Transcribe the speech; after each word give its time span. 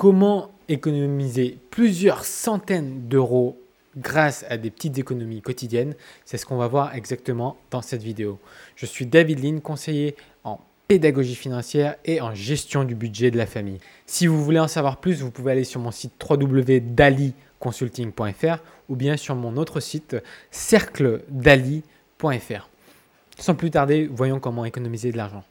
comment 0.00 0.50
économiser 0.70 1.58
plusieurs 1.68 2.24
centaines 2.24 3.06
d'euros 3.08 3.60
grâce 3.98 4.46
à 4.48 4.56
des 4.56 4.70
petites 4.70 4.98
économies 4.98 5.42
quotidiennes, 5.42 5.94
c'est 6.24 6.38
ce 6.38 6.46
qu'on 6.46 6.56
va 6.56 6.68
voir 6.68 6.94
exactement 6.94 7.58
dans 7.70 7.82
cette 7.82 8.02
vidéo. 8.02 8.38
Je 8.76 8.86
suis 8.86 9.04
David 9.04 9.44
Lynn, 9.44 9.60
conseiller 9.60 10.16
en 10.42 10.58
pédagogie 10.88 11.34
financière 11.34 11.96
et 12.06 12.22
en 12.22 12.34
gestion 12.34 12.84
du 12.84 12.94
budget 12.94 13.30
de 13.30 13.36
la 13.36 13.44
famille. 13.44 13.76
Si 14.06 14.26
vous 14.26 14.42
voulez 14.42 14.58
en 14.58 14.68
savoir 14.68 15.02
plus, 15.02 15.20
vous 15.20 15.30
pouvez 15.30 15.52
aller 15.52 15.64
sur 15.64 15.82
mon 15.82 15.90
site 15.90 16.14
www.daliconsulting.fr 16.30 18.56
ou 18.88 18.96
bien 18.96 19.18
sur 19.18 19.34
mon 19.34 19.58
autre 19.58 19.80
site 19.80 20.16
cercledali.fr. 20.50 22.70
Sans 23.38 23.54
plus 23.54 23.70
tarder, 23.70 24.08
voyons 24.10 24.40
comment 24.40 24.64
économiser 24.64 25.12
de 25.12 25.18
l'argent. 25.18 25.44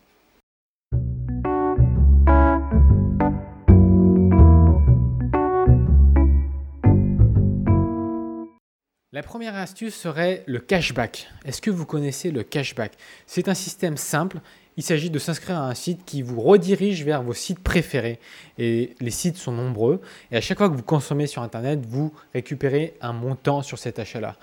La 9.12 9.24
première 9.24 9.56
astuce 9.56 9.96
serait 9.96 10.44
le 10.46 10.60
cashback. 10.60 11.30
Est-ce 11.44 11.64
que 11.64 11.72
vous 11.72 11.88
connaissez 11.88 12.30
le 12.30 12.44
cashback? 12.44 12.92
C'est 13.26 13.48
un 13.48 13.56
système 13.56 13.98
simple. 13.98 14.40
Il 14.78 14.84
s'agit 14.84 15.10
de 15.10 15.18
s'inscrire 15.18 15.58
à 15.58 15.68
un 15.68 15.74
site 15.74 16.06
qui 16.06 16.22
vous 16.22 16.40
redirige 16.40 17.04
vers 17.04 17.24
vos 17.24 17.34
sites 17.34 17.60
préférés. 17.60 18.20
Et 18.60 18.94
les 19.00 19.10
sites 19.10 19.38
sont 19.38 19.52
nombreux. 19.52 20.00
Et 20.30 20.38
à 20.38 20.42
chaque 20.42 20.60
fois 20.60 20.70
que 20.70 20.76
vous 20.76 20.84
consommez 20.84 21.26
sur 21.26 21.42
Internet, 21.42 21.80
vous 21.88 22.14
récupérez 22.36 22.94
un 23.02 23.14
montant 23.14 23.64
sur 23.64 23.80
cet 23.80 23.98
achat-là 23.98 24.36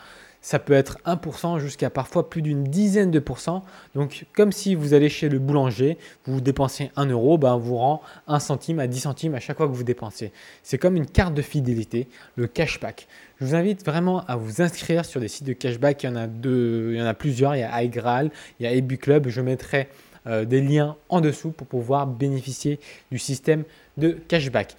ça 0.46 0.60
peut 0.60 0.74
être 0.74 0.98
1% 1.04 1.58
jusqu'à 1.58 1.90
parfois 1.90 2.30
plus 2.30 2.40
d'une 2.40 2.62
dizaine 2.62 3.10
de 3.10 3.18
pourcents. 3.18 3.64
Donc, 3.96 4.26
comme 4.32 4.52
si 4.52 4.76
vous 4.76 4.94
allez 4.94 5.08
chez 5.08 5.28
le 5.28 5.40
boulanger, 5.40 5.98
vous 6.24 6.40
dépensez 6.40 6.92
1 6.94 7.06
euro, 7.06 7.36
ben, 7.36 7.54
on 7.54 7.58
vous 7.58 7.76
rend 7.76 8.00
1 8.28 8.38
centime 8.38 8.78
à 8.78 8.86
10 8.86 9.00
centimes 9.00 9.34
à 9.34 9.40
chaque 9.40 9.56
fois 9.56 9.66
que 9.66 9.72
vous 9.72 9.82
dépensez. 9.82 10.30
C'est 10.62 10.78
comme 10.78 10.94
une 10.94 11.06
carte 11.06 11.34
de 11.34 11.42
fidélité, 11.42 12.06
le 12.36 12.46
cashback. 12.46 13.08
Je 13.40 13.44
vous 13.44 13.56
invite 13.56 13.84
vraiment 13.84 14.24
à 14.26 14.36
vous 14.36 14.62
inscrire 14.62 15.04
sur 15.04 15.20
des 15.20 15.26
sites 15.26 15.48
de 15.48 15.52
cashback. 15.52 16.04
Il 16.04 16.06
y 16.06 16.08
en 16.10 16.14
a, 16.14 16.28
deux, 16.28 16.92
il 16.92 16.98
y 16.98 17.02
en 17.02 17.06
a 17.06 17.14
plusieurs. 17.14 17.56
Il 17.56 17.58
y 17.58 17.64
a 17.64 17.82
iGraal, 17.82 18.30
il 18.60 18.66
y 18.66 18.68
a 18.68 18.72
eBuclub. 18.72 19.26
Je 19.26 19.40
mettrai 19.40 19.88
euh, 20.28 20.44
des 20.44 20.60
liens 20.60 20.94
en 21.08 21.20
dessous 21.20 21.50
pour 21.50 21.66
pouvoir 21.66 22.06
bénéficier 22.06 22.78
du 23.10 23.18
système 23.18 23.64
de 23.96 24.10
cashback. 24.28 24.76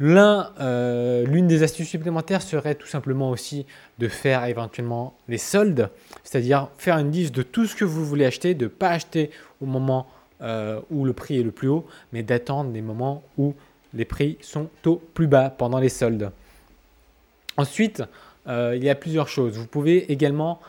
Euh, 0.00 1.24
l'une 1.26 1.46
des 1.46 1.62
astuces 1.62 1.88
supplémentaires 1.88 2.42
serait 2.42 2.74
tout 2.74 2.86
simplement 2.86 3.30
aussi 3.30 3.66
de 3.98 4.08
faire 4.08 4.44
éventuellement 4.44 5.14
les 5.28 5.38
soldes, 5.38 5.90
c'est-à-dire 6.22 6.68
faire 6.78 6.98
une 6.98 7.10
liste 7.10 7.34
de 7.34 7.42
tout 7.42 7.66
ce 7.66 7.74
que 7.74 7.84
vous 7.84 8.04
voulez 8.04 8.24
acheter, 8.24 8.54
de 8.54 8.64
ne 8.64 8.68
pas 8.68 8.90
acheter 8.90 9.30
au 9.60 9.66
moment 9.66 10.06
euh, 10.40 10.80
où 10.90 11.04
le 11.04 11.12
prix 11.12 11.40
est 11.40 11.42
le 11.42 11.50
plus 11.50 11.68
haut, 11.68 11.86
mais 12.12 12.22
d'attendre 12.22 12.70
des 12.70 12.82
moments 12.82 13.24
où 13.38 13.54
les 13.94 14.04
prix 14.04 14.38
sont 14.40 14.68
au 14.86 14.96
plus 14.96 15.26
bas 15.26 15.50
pendant 15.50 15.78
les 15.78 15.88
soldes. 15.88 16.30
Ensuite, 17.56 18.04
euh, 18.46 18.74
il 18.76 18.84
y 18.84 18.90
a 18.90 18.94
plusieurs 18.94 19.28
choses. 19.28 19.56
Vous 19.56 19.66
pouvez 19.66 20.10
également 20.12 20.60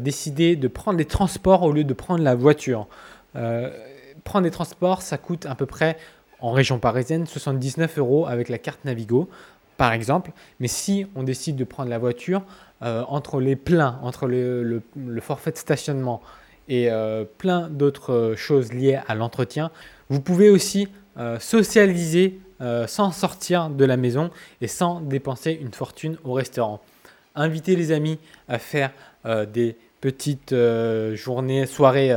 décider 0.00 0.56
de 0.56 0.68
prendre 0.68 0.98
les 0.98 1.06
transports 1.06 1.62
au 1.62 1.72
lieu 1.72 1.84
de 1.84 1.94
prendre 1.94 2.22
la 2.22 2.34
voiture. 2.34 2.86
prendre 4.24 4.42
des 4.42 4.50
transports, 4.50 5.00
ça 5.00 5.16
coûte 5.16 5.46
à 5.46 5.54
peu 5.54 5.64
près 5.64 5.96
en 6.40 6.52
région 6.52 6.78
parisienne 6.78 7.26
79 7.26 7.98
euros 7.98 8.26
avec 8.26 8.48
la 8.48 8.58
carte 8.58 8.84
Navigo, 8.84 9.28
par 9.76 9.92
exemple. 9.92 10.32
Mais 10.58 10.68
si 10.68 11.06
on 11.14 11.22
décide 11.22 11.56
de 11.56 11.64
prendre 11.64 11.88
la 11.90 11.98
voiture, 11.98 12.42
euh, 12.82 13.02
entre 13.08 13.40
les 13.40 13.56
pleins, 13.56 13.98
entre 14.02 14.26
le, 14.26 14.82
forfait 15.20 15.52
de 15.52 15.58
stationnement 15.58 16.22
et 16.68 16.90
euh, 16.90 17.24
plein 17.38 17.68
d'autres 17.68 18.34
choses 18.36 18.72
liées 18.72 18.98
à 19.06 19.14
l'entretien, 19.14 19.70
vous 20.08 20.20
pouvez 20.20 20.48
aussi 20.48 20.88
euh, 21.18 21.38
socialiser 21.38 22.40
sans 22.88 23.10
sortir 23.10 23.70
de 23.70 23.86
la 23.86 23.96
maison 23.96 24.30
et 24.60 24.66
sans 24.66 25.00
dépenser 25.00 25.58
une 25.58 25.72
fortune 25.72 26.18
au 26.24 26.34
restaurant. 26.34 26.82
Inviter 27.34 27.74
les 27.74 27.90
amis 27.90 28.18
à 28.48 28.58
faire 28.58 28.92
des 29.24 29.78
petites 30.02 30.54
journées, 31.14 31.64
soirées 31.64 32.12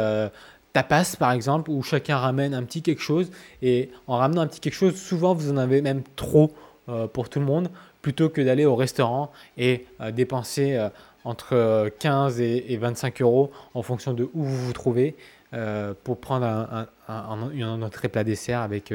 tapas 0.74 1.16
par 1.18 1.32
exemple, 1.32 1.72
où 1.72 1.82
chacun 1.84 2.18
ramène 2.18 2.54
un 2.54 2.64
petit 2.64 2.82
quelque 2.82 3.02
chose. 3.02 3.32
Et 3.62 3.92
en 4.08 4.18
ramenant 4.18 4.42
un 4.42 4.48
petit 4.48 4.60
quelque 4.60 4.74
chose, 4.74 4.96
souvent 4.96 5.34
vous 5.34 5.52
en 5.52 5.58
avez 5.58 5.82
même 5.82 6.04
trop 6.16 6.52
euh, 6.90 7.08
pour 7.08 7.30
tout 7.30 7.40
le 7.40 7.46
monde, 7.46 7.70
plutôt 8.02 8.30
que 8.30 8.42
d'aller 8.42 8.66
au 8.66 8.76
restaurant 8.76 9.32
et 9.58 9.86
euh, 10.02 10.12
dépenser 10.12 10.76
euh, 10.76 10.90
entre 11.24 11.90
15 12.00 12.42
et, 12.42 12.76
25 12.76 13.22
euros 13.22 13.52
en 13.74 13.84
fonction 13.84 14.14
de 14.14 14.26
où 14.34 14.44
vous 14.44 14.66
vous 14.66 14.74
trouvez 14.74 15.16
pour 16.04 16.20
prendre 16.20 16.48
un, 16.48 16.88
un, 17.08 17.82
entrée 17.84 18.10
plat 18.10 18.24
dessert 18.24 18.60
avec, 18.60 18.92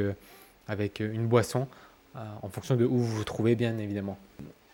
avec 0.66 0.98
une 0.98 1.28
boisson 1.28 1.68
en 2.16 2.48
fonction 2.48 2.74
de 2.74 2.84
où 2.84 2.98
vous 2.98 3.16
vous 3.16 3.24
trouvez 3.24 3.54
bien 3.54 3.78
évidemment. 3.78 4.18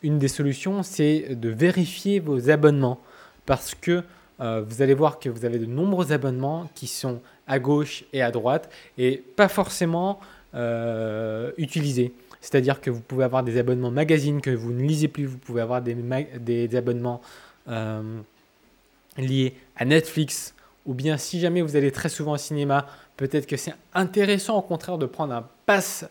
Une 0.02 0.18
des 0.18 0.28
solutions 0.28 0.82
c'est 0.82 1.36
de 1.36 1.50
vérifier 1.50 2.20
vos 2.20 2.50
abonnements 2.50 3.00
parce 3.44 3.74
que 3.76 4.02
euh, 4.40 4.64
vous 4.66 4.82
allez 4.82 4.94
voir 4.94 5.18
que 5.18 5.28
vous 5.28 5.44
avez 5.44 5.58
de 5.58 5.66
nombreux 5.66 6.12
abonnements 6.12 6.68
qui 6.74 6.86
sont 6.86 7.20
à 7.46 7.58
gauche 7.58 8.04
et 8.12 8.22
à 8.22 8.30
droite 8.30 8.68
et 8.98 9.22
pas 9.36 9.48
forcément 9.48 10.18
euh, 10.54 11.52
utilisés. 11.56 12.12
C'est-à-dire 12.40 12.80
que 12.80 12.90
vous 12.90 13.00
pouvez 13.00 13.24
avoir 13.24 13.42
des 13.42 13.58
abonnements 13.58 13.90
magazines 13.90 14.40
que 14.40 14.50
vous 14.50 14.72
ne 14.72 14.82
lisez 14.82 15.08
plus, 15.08 15.26
vous 15.26 15.38
pouvez 15.38 15.62
avoir 15.62 15.80
des, 15.80 15.94
des 16.40 16.76
abonnements 16.76 17.22
euh, 17.68 18.20
liés 19.16 19.54
à 19.76 19.84
Netflix, 19.84 20.54
ou 20.84 20.94
bien 20.94 21.16
si 21.16 21.40
jamais 21.40 21.62
vous 21.62 21.76
allez 21.76 21.90
très 21.90 22.08
souvent 22.08 22.32
au 22.32 22.36
cinéma, 22.36 22.86
peut-être 23.16 23.46
que 23.46 23.56
c'est 23.56 23.74
intéressant 23.94 24.58
au 24.58 24.62
contraire 24.62 24.98
de 24.98 25.06
prendre 25.06 25.32
un 25.32 25.48
pass 25.64 26.04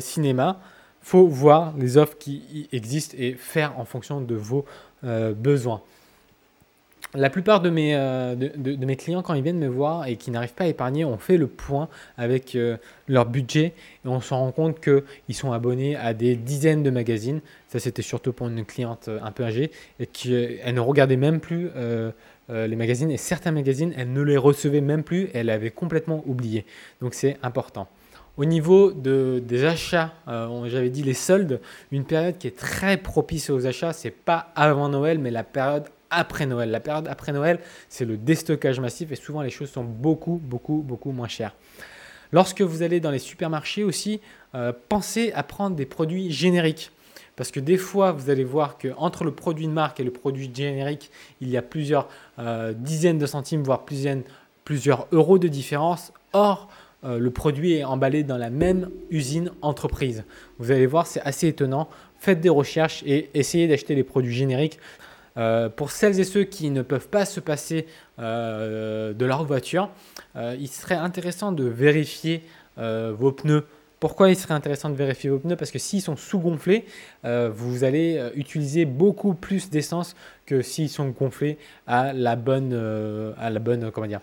cinéma. 0.00 0.58
Il 1.02 1.06
faut 1.08 1.26
voir 1.28 1.74
les 1.76 1.98
offres 1.98 2.16
qui 2.18 2.68
existent 2.72 3.14
et 3.18 3.34
faire 3.34 3.78
en 3.78 3.84
fonction 3.84 4.20
de 4.20 4.34
vos 4.34 4.64
besoins 5.02 5.82
la 7.14 7.30
plupart 7.30 7.60
de 7.60 7.70
mes, 7.70 7.94
euh, 7.94 8.34
de, 8.34 8.84
mes, 8.84 8.96
clients, 8.96 9.22
quand 9.22 9.32
ils 9.32 9.42
viennent 9.42 9.58
me 9.58 9.68
voir 9.68 10.06
et 10.06 10.16
qui 10.16 10.30
n'arrivent 10.30 10.52
pas 10.52 10.64
à 10.64 10.66
épargner, 10.66 11.04
on 11.04 11.16
fait 11.16 11.38
le 11.38 11.46
point 11.46 11.88
avec 12.18 12.54
euh, 12.54 12.76
leur 13.08 13.24
budget 13.24 13.72
et 14.04 14.08
on 14.08 14.20
se 14.20 14.34
rend 14.34 14.52
compte 14.52 14.78
qu'ils 14.80 15.34
sont 15.34 15.52
abonnés 15.52 15.96
à 15.96 16.12
des 16.12 16.36
dizaines 16.36 16.82
de 16.82 16.90
magazines. 16.90 17.40
Ça, 17.68 17.78
c'était 17.78 18.02
surtout 18.02 18.34
pour 18.34 18.48
une 18.48 18.64
cliente 18.64 19.08
euh, 19.08 19.20
un 19.22 19.30
peu 19.30 19.44
âgée 19.44 19.70
et 20.00 20.06
qu'elle 20.06 20.74
ne 20.74 20.80
regardait 20.80 21.16
même 21.16 21.40
plus 21.40 21.70
les 22.50 22.76
magazines 22.76 23.10
et 23.10 23.18
certains 23.18 23.50
magazines, 23.50 23.92
elle 23.96 24.12
ne 24.12 24.22
les 24.22 24.38
recevait 24.38 24.80
même 24.80 25.02
plus, 25.02 25.28
elle 25.34 25.50
avait 25.50 25.70
complètement 25.70 26.22
oublié. 26.26 26.64
Donc, 27.02 27.12
c'est 27.12 27.36
important. 27.42 27.88
Au 28.38 28.46
niveau 28.46 28.92
de, 28.92 29.42
des 29.44 29.66
achats, 29.66 30.14
j'avais 30.26 30.88
dit 30.88 31.02
les 31.02 31.12
soldes, 31.12 31.60
une 31.92 32.04
période 32.04 32.38
qui 32.38 32.46
est 32.46 32.56
très 32.56 32.96
propice 32.96 33.50
aux 33.50 33.66
achats, 33.66 33.92
c'est 33.92 34.10
pas 34.10 34.50
avant 34.56 34.88
Noël, 34.88 35.18
mais 35.18 35.30
la 35.30 35.44
période 35.44 35.84
après 36.10 36.46
Noël. 36.46 36.70
La 36.70 36.80
période 36.80 37.08
après 37.08 37.32
Noël, 37.32 37.60
c'est 37.88 38.04
le 38.04 38.16
déstockage 38.16 38.80
massif 38.80 39.12
et 39.12 39.16
souvent 39.16 39.42
les 39.42 39.50
choses 39.50 39.70
sont 39.70 39.84
beaucoup, 39.84 40.40
beaucoup, 40.42 40.82
beaucoup 40.86 41.12
moins 41.12 41.28
chères. 41.28 41.54
Lorsque 42.32 42.60
vous 42.60 42.82
allez 42.82 43.00
dans 43.00 43.10
les 43.10 43.18
supermarchés 43.18 43.84
aussi, 43.84 44.20
euh, 44.54 44.72
pensez 44.88 45.32
à 45.32 45.42
prendre 45.42 45.76
des 45.76 45.86
produits 45.86 46.30
génériques. 46.30 46.90
Parce 47.36 47.50
que 47.52 47.60
des 47.60 47.76
fois, 47.76 48.12
vous 48.12 48.30
allez 48.30 48.44
voir 48.44 48.78
qu'entre 48.78 49.22
le 49.22 49.30
produit 49.30 49.66
de 49.66 49.72
marque 49.72 50.00
et 50.00 50.04
le 50.04 50.10
produit 50.10 50.50
générique, 50.52 51.10
il 51.40 51.48
y 51.48 51.56
a 51.56 51.62
plusieurs 51.62 52.08
euh, 52.38 52.72
dizaines 52.72 53.18
de 53.18 53.26
centimes, 53.26 53.62
voire 53.62 53.84
plusieurs, 53.84 54.18
plusieurs 54.64 55.06
euros 55.12 55.38
de 55.38 55.46
différence. 55.46 56.12
Or, 56.32 56.68
euh, 57.04 57.18
le 57.18 57.30
produit 57.30 57.74
est 57.74 57.84
emballé 57.84 58.24
dans 58.24 58.38
la 58.38 58.50
même 58.50 58.90
usine 59.10 59.52
entreprise. 59.62 60.24
Vous 60.58 60.72
allez 60.72 60.86
voir, 60.86 61.06
c'est 61.06 61.20
assez 61.20 61.46
étonnant. 61.46 61.88
Faites 62.18 62.40
des 62.40 62.48
recherches 62.48 63.04
et 63.06 63.30
essayez 63.34 63.68
d'acheter 63.68 63.94
les 63.94 64.02
produits 64.02 64.34
génériques. 64.34 64.80
Euh, 65.38 65.68
pour 65.68 65.90
celles 65.90 66.18
et 66.18 66.24
ceux 66.24 66.44
qui 66.44 66.70
ne 66.70 66.82
peuvent 66.82 67.08
pas 67.08 67.24
se 67.24 67.40
passer 67.40 67.86
euh, 68.18 69.12
de 69.12 69.24
leur 69.24 69.44
voiture, 69.44 69.90
euh, 70.36 70.56
il 70.58 70.68
serait 70.68 70.96
intéressant 70.96 71.52
de 71.52 71.64
vérifier 71.64 72.42
vos 72.80 73.32
pneus. 73.32 73.64
Pourquoi 73.98 74.30
il 74.30 74.36
serait 74.36 74.54
intéressant 74.54 74.88
de 74.88 74.94
vérifier 74.94 75.30
vos 75.30 75.40
pneus? 75.40 75.56
Parce 75.56 75.72
que 75.72 75.80
s'ils 75.80 76.00
sont 76.00 76.14
sous-gonflés, 76.14 76.84
vous 77.24 77.82
allez 77.82 78.22
utiliser 78.36 78.84
beaucoup 78.84 79.34
plus 79.34 79.68
d'essence 79.68 80.14
que 80.46 80.62
s'ils 80.62 80.88
sont 80.88 81.08
gonflés 81.08 81.58
à 81.88 82.12
la 82.12 82.36
bonne, 82.36 82.72
à 83.36 83.50
la 83.50 83.58
bonne, 83.58 83.90
comment 83.90 84.06
dire, 84.06 84.20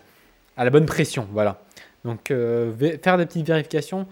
à 0.56 0.64
la 0.64 0.70
bonne 0.70 0.86
pression. 0.86 1.28
Voilà. 1.34 1.62
Donc 2.06 2.30
faire 2.30 3.18
des 3.18 3.26
petites 3.26 3.48
vérifications 3.48 4.08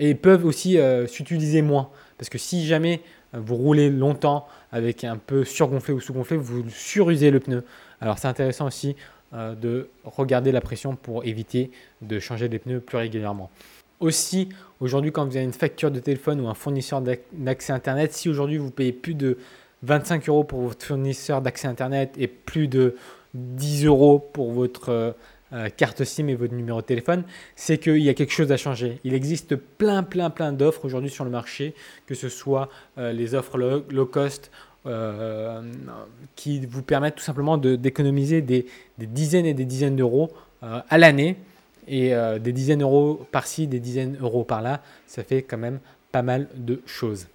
et 0.00 0.16
peuvent 0.16 0.44
aussi 0.44 0.78
s'utiliser 1.06 1.62
moins. 1.62 1.90
Parce 2.18 2.28
que 2.28 2.38
si 2.38 2.66
jamais 2.66 3.02
vous 3.32 3.56
roulez 3.56 3.90
longtemps 3.90 4.46
avec 4.72 5.04
un 5.04 5.16
peu 5.16 5.44
surgonflé 5.44 5.94
ou 5.94 6.00
sous-gonflé, 6.00 6.36
vous 6.36 6.68
surusez 6.70 7.30
le 7.30 7.40
pneu. 7.40 7.64
Alors 8.00 8.18
c'est 8.18 8.28
intéressant 8.28 8.66
aussi 8.66 8.96
euh, 9.34 9.54
de 9.54 9.88
regarder 10.04 10.52
la 10.52 10.60
pression 10.60 10.96
pour 10.96 11.24
éviter 11.24 11.70
de 12.02 12.18
changer 12.18 12.48
les 12.48 12.58
pneus 12.58 12.80
plus 12.80 12.98
régulièrement. 12.98 13.50
Aussi, 13.98 14.50
aujourd'hui, 14.80 15.10
quand 15.10 15.24
vous 15.24 15.36
avez 15.36 15.44
une 15.44 15.52
facture 15.52 15.90
de 15.90 15.98
téléphone 16.00 16.40
ou 16.40 16.48
un 16.48 16.54
fournisseur 16.54 17.02
d'accès 17.32 17.72
Internet, 17.72 18.12
si 18.12 18.28
aujourd'hui 18.28 18.58
vous 18.58 18.70
payez 18.70 18.92
plus 18.92 19.14
de 19.14 19.38
25 19.82 20.28
euros 20.28 20.44
pour 20.44 20.60
votre 20.60 20.84
fournisseur 20.84 21.40
d'accès 21.40 21.66
Internet 21.66 22.14
et 22.18 22.28
plus 22.28 22.68
de 22.68 22.96
10 23.34 23.86
euros 23.86 24.18
pour 24.18 24.52
votre 24.52 25.16
carte 25.76 26.04
SIM 26.04 26.28
et 26.28 26.34
votre 26.34 26.54
numéro 26.54 26.80
de 26.80 26.86
téléphone, 26.86 27.24
c'est 27.54 27.78
qu'il 27.78 27.98
y 27.98 28.08
a 28.08 28.14
quelque 28.14 28.32
chose 28.32 28.52
à 28.52 28.56
changer. 28.56 29.00
Il 29.04 29.14
existe 29.14 29.56
plein, 29.56 30.02
plein, 30.02 30.30
plein 30.30 30.52
d'offres 30.52 30.84
aujourd'hui 30.84 31.10
sur 31.10 31.24
le 31.24 31.30
marché, 31.30 31.74
que 32.06 32.14
ce 32.14 32.28
soit 32.28 32.68
les 32.96 33.34
offres 33.34 33.58
low, 33.58 34.06
cost 34.06 34.50
qui 36.36 36.66
vous 36.66 36.82
permettent 36.82 37.16
tout 37.16 37.24
simplement 37.24 37.58
d'économiser 37.58 38.42
des, 38.42 38.66
dizaines 38.98 39.46
et 39.46 39.54
des 39.54 39.64
dizaines 39.64 39.96
d'euros 39.96 40.30
à 40.62 40.98
l'année 40.98 41.36
et 41.88 42.12
des 42.40 42.52
dizaines 42.52 42.80
d'euros 42.80 43.26
par-ci, 43.32 43.66
des 43.66 43.80
dizaines 43.80 44.14
d'euros 44.14 44.44
par-là. 44.44 44.82
Ça 45.06 45.22
fait 45.24 45.42
quand 45.42 45.58
même 45.58 45.80
pas 46.12 46.22
mal 46.22 46.48
de 46.54 46.80
choses. 46.86 47.26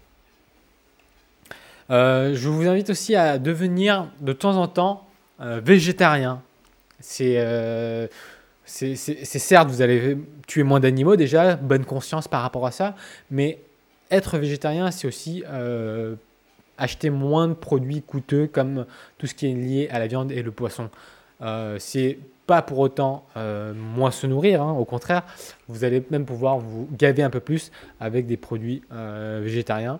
Euh, 1.91 2.33
je 2.35 2.47
vous 2.47 2.67
invite 2.67 2.89
aussi 2.89 3.15
à 3.15 3.37
devenir 3.37 4.07
de 4.21 4.31
temps 4.33 4.55
en 4.55 4.67
temps 4.67 5.05
euh, 5.41 5.59
végétarien. 7.01 7.37
Euh, 7.37 8.07
c'est 8.65 8.95
certes, 8.95 9.69
vous 9.69 9.81
allez 9.81 10.17
tuer 10.47 10.63
moins 10.63 10.79
d'animaux 10.79 11.15
déjà, 11.15 11.55
bonne 11.55 11.83
conscience 11.83 12.27
par 12.27 12.41
rapport 12.41 12.65
à 12.65 12.71
ça, 12.71 12.95
mais 13.29 13.59
être 14.09 14.37
végétarien, 14.37 14.91
c'est 14.91 15.07
aussi 15.07 15.43
acheter 16.77 17.09
moins 17.09 17.49
de 17.49 17.53
produits 17.53 18.01
coûteux 18.01 18.47
comme 18.47 18.85
tout 19.17 19.27
ce 19.27 19.33
qui 19.33 19.47
est 19.47 19.53
lié 19.53 19.89
à 19.91 19.99
la 19.99 20.07
viande 20.07 20.31
et 20.31 20.41
le 20.41 20.51
poisson. 20.51 20.89
c'est 21.79 22.19
pas 22.47 22.61
pour 22.61 22.79
autant 22.79 23.25
moins 23.75 24.11
se 24.11 24.25
nourrir, 24.25 24.61
hein, 24.61 24.71
au 24.71 24.85
contraire, 24.85 25.23
vous 25.67 25.83
allez 25.83 26.01
même 26.09 26.25
pouvoir 26.25 26.59
vous 26.59 26.87
gaver 26.97 27.23
un 27.23 27.29
peu 27.29 27.41
plus 27.41 27.71
avec 27.99 28.25
des 28.25 28.37
produits 28.37 28.83
végétariens 28.89 29.99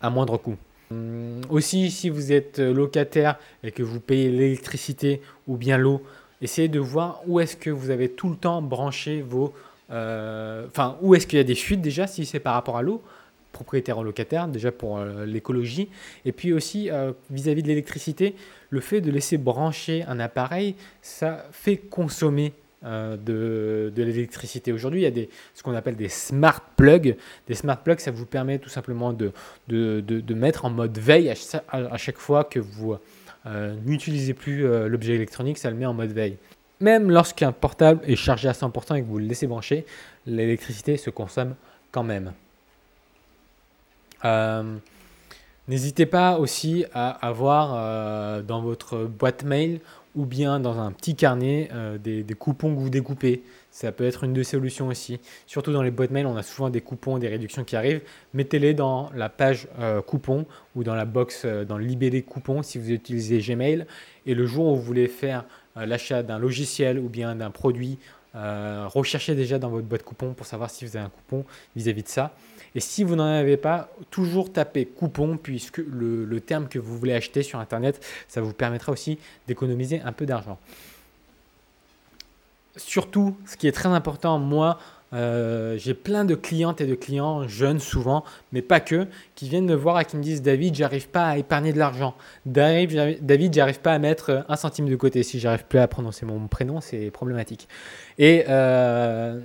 à 0.00 0.08
moindre 0.10 0.38
coût. 0.38 0.56
Hum, 0.90 1.40
aussi, 1.50 1.90
si 1.90 2.10
vous 2.10 2.32
êtes 2.32 2.58
locataire 2.58 3.38
et 3.62 3.72
que 3.72 3.82
vous 3.82 4.00
payez 4.00 4.30
l'électricité 4.30 5.20
ou 5.46 5.56
bien 5.56 5.78
l'eau, 5.78 6.02
essayez 6.42 6.68
de 6.68 6.78
voir 6.78 7.22
où 7.26 7.40
est-ce 7.40 7.56
que 7.56 7.70
vous 7.70 7.90
avez 7.90 8.08
tout 8.08 8.28
le 8.28 8.36
temps 8.36 8.62
branché 8.62 9.22
vos... 9.22 9.52
Euh, 9.90 10.66
enfin, 10.68 10.96
où 11.00 11.14
est-ce 11.14 11.26
qu'il 11.26 11.38
y 11.38 11.40
a 11.40 11.44
des 11.44 11.54
fuites 11.54 11.80
déjà, 11.80 12.06
si 12.06 12.26
c'est 12.26 12.40
par 12.40 12.54
rapport 12.54 12.76
à 12.76 12.82
l'eau, 12.82 13.02
propriétaire 13.52 13.98
ou 13.98 14.02
locataire, 14.02 14.48
déjà 14.48 14.72
pour 14.72 14.98
euh, 14.98 15.24
l'écologie. 15.24 15.88
Et 16.24 16.32
puis 16.32 16.52
aussi, 16.52 16.90
euh, 16.90 17.12
vis-à-vis 17.30 17.62
de 17.62 17.68
l'électricité, 17.68 18.34
le 18.70 18.80
fait 18.80 19.00
de 19.00 19.10
laisser 19.10 19.38
brancher 19.38 20.04
un 20.08 20.18
appareil, 20.18 20.74
ça 21.02 21.46
fait 21.52 21.76
consommer 21.76 22.52
de, 22.82 23.92
de 23.96 24.02
l'électricité. 24.04 24.70
Aujourd'hui, 24.70 25.00
il 25.00 25.04
y 25.04 25.06
a 25.06 25.10
des, 25.10 25.28
ce 25.54 25.64
qu'on 25.64 25.74
appelle 25.74 25.96
des 25.96 26.08
smart 26.08 26.60
plugs. 26.76 27.16
Des 27.48 27.54
smart 27.54 27.82
plugs, 27.82 27.98
ça 27.98 28.12
vous 28.12 28.26
permet 28.26 28.60
tout 28.60 28.68
simplement 28.68 29.12
de, 29.12 29.32
de, 29.66 30.00
de, 30.00 30.34
mettre 30.34 30.66
en 30.66 30.70
mode 30.70 30.96
veille 30.96 31.28
à, 31.28 31.96
chaque 31.96 32.18
fois 32.18 32.44
que 32.44 32.60
vous 32.60 32.96
n'utilisez 33.84 34.34
plus 34.34 34.66
euh, 34.66 34.88
l'objet 34.88 35.14
électronique, 35.14 35.58
ça 35.58 35.70
le 35.70 35.76
met 35.76 35.86
en 35.86 35.94
mode 35.94 36.12
veille. 36.12 36.36
Même 36.80 37.10
lorsqu'un 37.10 37.52
portable 37.52 38.00
est 38.04 38.16
chargé 38.16 38.48
à 38.48 38.52
100% 38.52 38.96
et 38.96 39.02
que 39.02 39.06
vous 39.06 39.18
le 39.18 39.26
laissez 39.26 39.46
brancher, 39.46 39.86
l'électricité 40.26 40.96
se 40.96 41.10
consomme 41.10 41.54
quand 41.90 42.02
même. 42.02 42.32
N'hésitez 45.68 46.04
pas 46.04 46.38
aussi 46.38 46.84
à 46.92 47.10
avoir 47.26 48.42
dans 48.42 48.60
votre 48.60 49.04
boîte 49.04 49.44
mail 49.44 49.80
ou 50.16 50.24
bien 50.24 50.58
dans 50.58 50.80
un 50.80 50.90
petit 50.90 51.14
carnet 51.14 51.68
euh, 51.72 51.98
des, 51.98 52.24
coupons 52.34 52.74
que 52.74 52.80
vous 52.80 52.90
découpez. 52.90 53.42
Ça 53.76 53.92
peut 53.92 54.06
être 54.06 54.24
une 54.24 54.32
de 54.32 54.42
solutions 54.42 54.88
aussi. 54.88 55.20
Surtout 55.46 55.70
dans 55.70 55.82
les 55.82 55.90
boîtes 55.90 56.10
mail, 56.10 56.24
on 56.24 56.34
a 56.38 56.42
souvent 56.42 56.70
des 56.70 56.80
coupons, 56.80 57.18
des 57.18 57.28
réductions 57.28 57.62
qui 57.62 57.76
arrivent. 57.76 58.00
Mettez-les 58.32 58.72
dans 58.72 59.10
la 59.14 59.28
page 59.28 59.68
euh, 59.78 60.00
coupons 60.00 60.46
ou 60.74 60.82
dans 60.82 60.94
la 60.94 61.04
box, 61.04 61.42
euh, 61.44 61.66
dans 61.66 61.76
le 61.76 61.84
libellé 61.84 62.22
coupons 62.22 62.62
si 62.62 62.78
vous 62.78 62.90
utilisez 62.90 63.38
Gmail. 63.38 63.84
Et 64.24 64.32
le 64.32 64.46
jour 64.46 64.68
où 64.68 64.76
vous 64.76 64.82
voulez 64.82 65.08
faire 65.08 65.44
l'achat 65.76 66.22
d'un 66.22 66.38
logiciel 66.38 66.98
ou 66.98 67.10
bien 67.10 67.34
d'un 67.36 67.50
produit, 67.50 67.98
recherchez 68.34 69.34
déjà 69.34 69.58
dans 69.58 69.68
votre 69.68 69.86
boîte 69.86 70.04
coupon 70.04 70.32
pour 70.32 70.46
savoir 70.46 70.70
si 70.70 70.86
vous 70.86 70.96
avez 70.96 71.04
un 71.04 71.10
coupon 71.10 71.44
vis 71.74 71.90
à 71.90 71.92
-vis 71.92 72.02
de 72.02 72.08
ça. 72.08 72.34
Et 72.74 72.80
si 72.80 73.04
vous 73.04 73.14
n'en 73.14 73.24
avez 73.24 73.58
pas, 73.58 73.90
toujours 74.10 74.52
tapez 74.52 74.86
coupon, 74.86 75.36
puisque 75.36 75.78
le, 75.78 76.40
terme 76.40 76.68
que 76.68 76.78
vous 76.78 76.96
voulez 76.96 77.12
acheter 77.12 77.42
sur 77.42 77.58
Internet, 77.58 78.04
ça 78.26 78.40
vous 78.40 78.54
permettra 78.54 78.90
aussi 78.90 79.18
d'économiser 79.46 80.00
un 80.00 80.12
peu 80.12 80.24
d'argent. 80.24 80.58
Surtout, 82.76 83.36
ce 83.46 83.56
qui 83.56 83.66
est 83.66 83.72
très 83.72 83.88
important, 83.88 84.38
moi, 84.38 84.78
euh, 85.12 85.78
j'ai 85.78 85.94
plein 85.94 86.24
de 86.24 86.34
clientes 86.34 86.80
et 86.80 86.86
de 86.86 86.94
clients 86.94 87.46
jeunes 87.46 87.78
souvent, 87.78 88.24
mais 88.52 88.60
pas 88.60 88.80
que, 88.80 89.06
qui 89.34 89.48
viennent 89.48 89.66
me 89.66 89.74
voir 89.74 90.00
et 90.00 90.04
qui 90.04 90.16
me 90.16 90.22
disent 90.22 90.42
David, 90.42 90.74
j'arrive 90.74 91.08
pas 91.08 91.26
à 91.28 91.36
épargner 91.38 91.72
de 91.72 91.78
l'argent. 91.78 92.14
David, 92.44 93.54
j'arrive 93.54 93.80
pas 93.80 93.92
à 93.92 93.98
mettre 93.98 94.44
un 94.48 94.56
centime 94.56 94.88
de 94.88 94.96
côté. 94.96 95.22
Si 95.22 95.38
j'arrive 95.38 95.64
plus 95.64 95.78
à 95.78 95.88
prononcer 95.88 96.26
mon 96.26 96.48
prénom, 96.48 96.80
c'est 96.80 97.10
problématique. 97.10 97.68
Et 98.18 98.44
euh, 98.48 99.40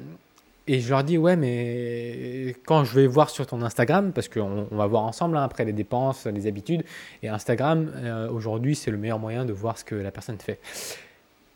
je 0.68 0.90
leur 0.90 1.04
dis, 1.04 1.18
ouais, 1.18 1.36
mais 1.36 2.56
quand 2.66 2.84
je 2.84 3.00
vais 3.00 3.08
voir 3.08 3.30
sur 3.30 3.46
ton 3.46 3.62
Instagram, 3.62 4.12
parce 4.14 4.30
qu'on 4.30 4.68
va 4.72 4.88
voir 4.88 5.04
ensemble 5.04 5.38
hein, 5.38 5.44
après 5.44 5.66
les 5.66 5.74
dépenses, 5.74 6.26
les 6.26 6.48
habitudes, 6.48 6.84
et 7.24 7.30
Instagram, 7.30 7.92
euh, 7.96 8.30
aujourd'hui, 8.30 8.76
c'est 8.76 8.92
le 8.92 8.98
meilleur 8.98 9.20
moyen 9.20 9.46
de 9.46 9.54
voir 9.54 9.78
ce 9.78 9.84
que 9.84 9.96
la 9.96 10.12
personne 10.12 10.38
fait. 10.38 10.60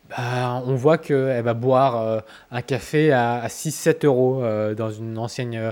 Bah, 0.09 0.61
on 0.65 0.75
voit 0.75 0.97
qu'elle 0.97 1.43
va 1.43 1.53
boire 1.53 2.01
euh, 2.01 2.19
un 2.51 2.61
café 2.61 3.11
à, 3.11 3.47
6-7 3.47 4.05
euros 4.05 4.43
euh, 4.43 4.75
dans 4.75 4.91
une 4.91 5.17
enseigne 5.17 5.71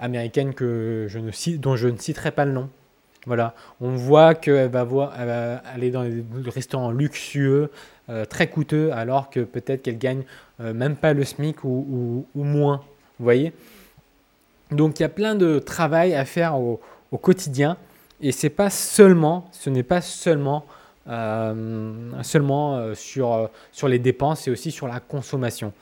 américaine 0.00 0.52
que 0.52 1.06
je 1.08 1.18
ne 1.18 1.56
dont 1.56 1.74
je 1.74 1.88
ne 1.88 1.96
citerai 1.96 2.32
pas 2.32 2.44
le 2.44 2.52
nom. 2.52 2.68
Voilà, 3.26 3.54
on 3.80 3.96
voit 3.96 4.34
qu'elle 4.34 4.70
va, 4.70 4.84
va 4.84 5.56
aller 5.74 5.90
dans 5.90 6.04
des 6.04 6.22
restaurants 6.50 6.90
luxueux, 6.90 7.70
très 8.28 8.48
coûteux, 8.48 8.92
alors 8.92 9.30
que 9.30 9.40
peut-être 9.40 9.82
qu'elle 9.82 9.96
gagne 9.96 10.24
euh, 10.60 10.74
même 10.74 10.96
pas 10.96 11.12
le 11.12 11.24
SMIC 11.24 11.62
ou, 11.64 12.26
moins. 12.34 12.82
Vous 13.18 13.24
voyez 13.24 13.52
Donc 14.70 14.98
il 14.98 15.02
y 15.02 15.06
a 15.06 15.08
plein 15.08 15.34
de 15.34 15.58
travail 15.58 16.14
à 16.14 16.24
faire 16.24 16.58
au, 16.58 16.80
quotidien 17.22 17.76
et 18.20 18.32
c'est 18.32 18.50
pas 18.50 18.70
seulement, 18.70 19.48
ce 19.52 19.70
n'est 19.70 19.82
pas 19.82 20.00
seulement 20.00 20.66
euh, 20.66 20.72
seulement 21.08 22.76
euh, 22.76 22.94
sur, 22.94 23.50
sur 23.72 23.88
les 23.88 23.98
dépenses, 23.98 24.42
c'est 24.42 24.50
aussi 24.50 24.70
sur 24.70 24.88
la 24.88 25.00
consommation. 25.00 25.72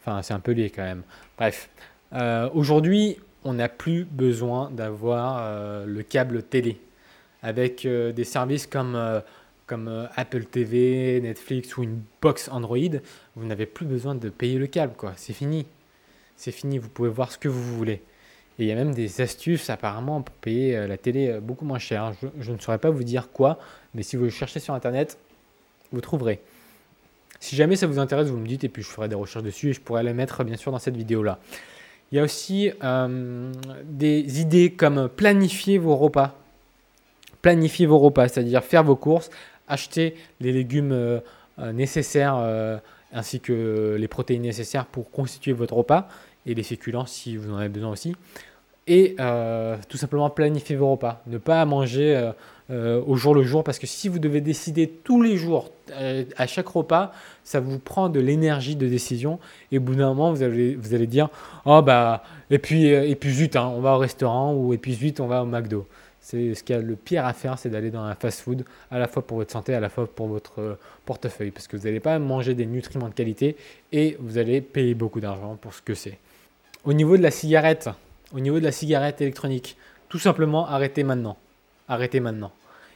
Enfin, 0.00 0.22
c'est 0.22 0.34
un 0.34 0.40
peu 0.40 0.52
lié 0.52 0.70
quand 0.70 0.82
même. 0.82 1.02
Bref, 1.38 1.70
aujourd'hui, 2.52 3.18
on 3.44 3.54
n'a 3.54 3.68
plus 3.68 4.04
besoin 4.04 4.70
d'avoir 4.70 5.86
le 5.86 6.02
câble 6.02 6.42
télé. 6.42 6.80
Avec 7.42 7.86
des 7.86 8.24
services 8.24 8.66
comme 8.66 9.22
comme 9.72 9.88
euh, 9.88 10.06
Apple 10.16 10.44
TV, 10.44 11.18
Netflix 11.22 11.78
ou 11.78 11.82
une 11.82 12.02
box 12.20 12.50
Android, 12.50 12.76
vous 13.36 13.46
n'avez 13.46 13.64
plus 13.64 13.86
besoin 13.86 14.14
de 14.14 14.28
payer 14.28 14.58
le 14.58 14.66
câble, 14.66 14.92
quoi. 14.94 15.14
C'est 15.16 15.32
fini. 15.32 15.66
C'est 16.36 16.52
fini, 16.52 16.76
vous 16.76 16.90
pouvez 16.90 17.08
voir 17.08 17.32
ce 17.32 17.38
que 17.38 17.48
vous 17.48 17.76
voulez. 17.76 18.02
Et 18.58 18.64
il 18.64 18.68
y 18.68 18.72
a 18.72 18.74
même 18.74 18.94
des 18.94 19.20
astuces 19.20 19.70
apparemment 19.70 20.22
pour 20.22 20.34
payer 20.36 20.76
euh, 20.76 20.86
la 20.86 20.96
télé 20.96 21.28
euh, 21.28 21.40
beaucoup 21.40 21.64
moins 21.64 21.78
cher. 21.78 22.12
Je, 22.38 22.52
ne 22.52 22.58
saurais 22.58 22.78
pas 22.78 22.90
vous 22.90 23.04
dire 23.04 23.30
quoi, 23.32 23.58
mais 23.94 24.02
si 24.02 24.16
vous 24.16 24.28
cherchez 24.30 24.60
sur 24.60 24.74
Internet, 24.74 25.18
vous 25.90 26.00
trouverez. 26.00 26.40
Si 27.40 27.56
jamais 27.56 27.76
ça 27.76 27.86
vous 27.86 27.98
intéresse, 27.98 28.28
vous 28.28 28.38
me 28.38 28.46
dites 28.46 28.64
et 28.64 28.68
puis 28.68 28.82
je 28.82 28.88
ferai 28.88 29.08
des 29.08 29.14
recherches 29.14 29.44
dessus 29.44 29.70
et 29.70 29.72
je 29.72 29.80
pourrais 29.80 30.02
les 30.02 30.12
mettre 30.12 30.44
bien 30.44 30.56
sûr 30.56 30.70
dans 30.70 30.78
cette 30.78 30.96
vidéo-là. 30.96 31.38
Il 32.12 32.16
y 32.16 32.18
a 32.18 32.24
aussi 32.24 32.70
des 33.84 34.40
idées 34.40 34.70
comme 34.70 35.08
planifier 35.08 35.78
vos 35.78 35.96
repas. 35.96 36.36
Planifier 37.40 37.86
vos 37.86 37.98
repas, 37.98 38.28
c'est-à-dire 38.28 38.62
faire 38.62 38.84
vos 38.84 38.94
courses 38.96 39.30
acheter 39.72 40.14
les 40.40 40.52
légumes 40.52 40.92
euh, 40.92 41.20
euh, 41.58 41.72
nécessaires 41.72 42.36
euh, 42.36 42.78
ainsi 43.12 43.40
que 43.40 43.96
les 43.98 44.08
protéines 44.08 44.42
nécessaires 44.42 44.86
pour 44.86 45.10
constituer 45.10 45.52
votre 45.52 45.74
repas 45.74 46.08
et 46.46 46.54
les 46.54 46.62
féculents 46.62 47.06
si 47.06 47.36
vous 47.36 47.52
en 47.52 47.56
avez 47.56 47.68
besoin 47.68 47.90
aussi. 47.90 48.14
Et 48.86 49.16
tout 49.88 49.96
simplement 49.96 50.28
planifier 50.28 50.76
vos 50.76 50.90
repas. 50.90 51.22
Ne 51.26 51.38
pas 51.38 51.64
manger 51.64 52.32
au 52.70 53.16
jour 53.16 53.34
le 53.34 53.42
jour 53.42 53.62
parce 53.62 53.78
que 53.78 53.86
si 53.86 54.08
vous 54.08 54.18
devez 54.18 54.40
décider 54.40 54.88
tous 54.88 55.22
les 55.22 55.36
jours 55.36 55.70
à 56.36 56.46
chaque 56.46 56.66
repas, 56.66 57.12
ça 57.44 57.60
vous 57.60 57.78
prend 57.78 58.08
de 58.08 58.18
l'énergie 58.18 58.74
de 58.74 58.88
décision 58.88 59.38
et 59.70 59.78
au 59.78 59.80
bout 59.80 59.94
d'un 59.94 60.08
moment 60.08 60.32
vous 60.32 60.42
allez, 60.42 60.74
vous 60.74 60.94
allez 60.94 61.06
dire 61.06 61.28
oh 61.64 61.80
bah 61.82 62.24
et 62.50 62.58
puis 62.58 62.86
et 62.86 63.14
puis 63.14 63.32
zut 63.32 63.54
hein, 63.56 63.70
on 63.76 63.80
va 63.80 63.94
au 63.94 63.98
restaurant 63.98 64.54
ou 64.54 64.72
et 64.74 64.78
puis 64.78 64.94
zut 64.94 65.20
on 65.20 65.26
va 65.26 65.42
au 65.42 65.46
McDo. 65.46 65.86
C'est 66.22 66.54
ce 66.54 66.62
qu'il 66.62 66.76
y 66.76 66.78
a 66.78 66.82
le 66.82 66.94
pire 66.94 67.26
à 67.26 67.32
faire, 67.32 67.58
c'est 67.58 67.68
d'aller 67.68 67.90
dans 67.90 68.04
un 68.04 68.14
fast-food, 68.14 68.64
à 68.92 68.98
la 69.00 69.08
fois 69.08 69.26
pour 69.26 69.38
votre 69.38 69.50
santé, 69.50 69.74
à 69.74 69.80
la 69.80 69.88
fois 69.88 70.06
pour 70.06 70.28
votre 70.28 70.60
euh, 70.60 70.78
portefeuille, 71.04 71.50
parce 71.50 71.66
que 71.66 71.76
vous 71.76 71.82
n'allez 71.82 71.98
pas 71.98 72.16
manger 72.20 72.54
des 72.54 72.64
nutriments 72.64 73.08
de 73.08 73.14
qualité 73.14 73.56
et 73.90 74.16
vous 74.20 74.38
allez 74.38 74.60
payer 74.60 74.94
beaucoup 74.94 75.18
d'argent 75.18 75.58
pour 75.60 75.74
ce 75.74 75.82
que 75.82 75.94
c'est. 75.94 76.18
Au 76.84 76.92
niveau 76.92 77.16
de 77.16 77.22
la 77.22 77.32
cigarette, 77.32 77.90
au 78.32 78.40
niveau 78.40 78.58
de 78.58 78.64
la 78.64 78.72
cigarette 78.72 79.20
électronique, 79.20 79.76
tout 80.08 80.18
simplement 80.18 80.66
arrêtez 80.66 81.04
maintenant. 81.04 81.36
Arrêtez 81.88 82.20
maintenant. 82.20 82.52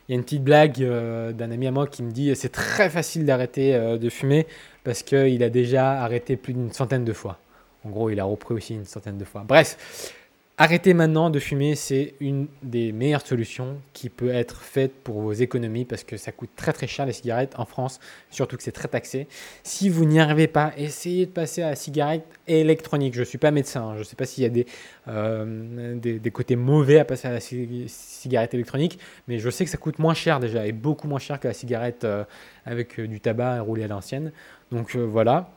Il 0.09 0.13
y 0.13 0.15
a 0.15 0.19
une 0.19 0.25
petite 0.25 0.45
blague 0.45 0.83
euh, 0.83 1.33
d'un 1.33 1.51
ami 1.51 1.67
à 1.67 1.73
moi 1.73 1.87
qui 1.87 2.03
me 2.03 2.11
dit 2.13 2.35
c'est 2.37 2.53
très 2.53 2.89
facile 2.91 3.27
d'arrêter 3.27 3.75
euh, 3.75 3.99
de 3.99 4.09
fumer 4.09 4.47
parce 4.85 5.03
qu'il 5.03 5.43
a 5.43 5.51
déjà 5.51 6.01
arrêté 6.03 6.37
plus 6.37 6.55
d'une 6.55 6.73
centaine 6.73 7.05
de 7.05 7.13
fois. 7.13 7.39
En 7.85 7.91
gros, 7.91 8.11
il 8.11 8.21
a 8.21 8.25
repris 8.25 8.55
aussi 8.55 8.75
une 8.75 8.85
centaine 8.85 9.19
de 9.19 9.25
fois. 9.25 9.45
Bref, 9.47 10.15
Arrêtez 10.59 10.95
maintenant 10.95 11.29
de 11.29 11.39
fumer, 11.39 11.75
c'est 11.75 12.15
une 12.19 12.47
des 12.63 12.91
meilleures 12.91 13.27
solutions 13.27 13.77
qui 13.93 14.09
peut 14.09 14.31
être 14.31 14.63
faite 14.63 14.95
pour 15.05 15.21
vos 15.21 15.35
économies 15.35 15.85
parce 15.85 16.03
que 16.03 16.17
ça 16.17 16.33
coûte 16.33 16.49
très 16.57 16.73
très 16.73 16.87
cher 16.87 17.05
les 17.05 17.13
cigarettes 17.13 17.53
en 17.59 17.67
France, 17.67 18.01
surtout 18.31 18.57
que 18.57 18.63
c'est 18.63 18.73
très 18.73 18.89
taxé. 18.89 19.29
Si 19.65 19.91
vous 19.91 20.07
n'y 20.07 20.19
arrivez 20.19 20.47
pas, 20.47 20.73
essayez 20.79 21.27
de 21.27 21.31
passer 21.31 21.63
à 21.63 21.69
la 21.69 21.77
cigarette 21.77 22.25
électronique. 22.47 23.13
Je 23.13 23.21
ne 23.21 23.27
suis 23.27 23.37
pas 23.37 23.51
médecin, 23.51 23.83
hein. 23.83 23.95
je 23.97 23.99
ne 23.99 24.05
sais 24.05 24.17
pas 24.17 24.25
s'il 24.25 24.45
y 24.45 24.47
a 24.47 24.49
des, 24.49 24.65
euh, 25.09 25.95
des, 25.99 26.31
côtés 26.31 26.57
mauvais 26.57 27.01
à 27.01 27.05
passer 27.05 27.29
à 27.29 27.33
la 27.33 27.41
cigarette 27.41 28.55
électronique, 28.55 28.99
mais 29.29 29.39
je 29.39 29.51
sais 29.51 29.67
que 29.67 29.71
ça 29.71 29.77
coûte 29.77 29.99
moins 29.99 30.15
cher 30.15 30.41
déjà 30.41 30.67
et 30.67 30.73
beaucoup 30.73 31.07
moins 31.07 31.19
cher 31.19 31.39
que 31.39 31.49
la 31.49 31.55
cigarette 31.55 32.05
euh, 32.05 32.25
avec 32.65 32.99
euh, 32.99 33.07
du 33.07 33.21
tabac 33.21 33.61
roulé 33.61 33.85
à 33.85 33.89
l'ancienne. 33.89 34.33
Donc 34.73 34.97
voilà, 34.97 35.51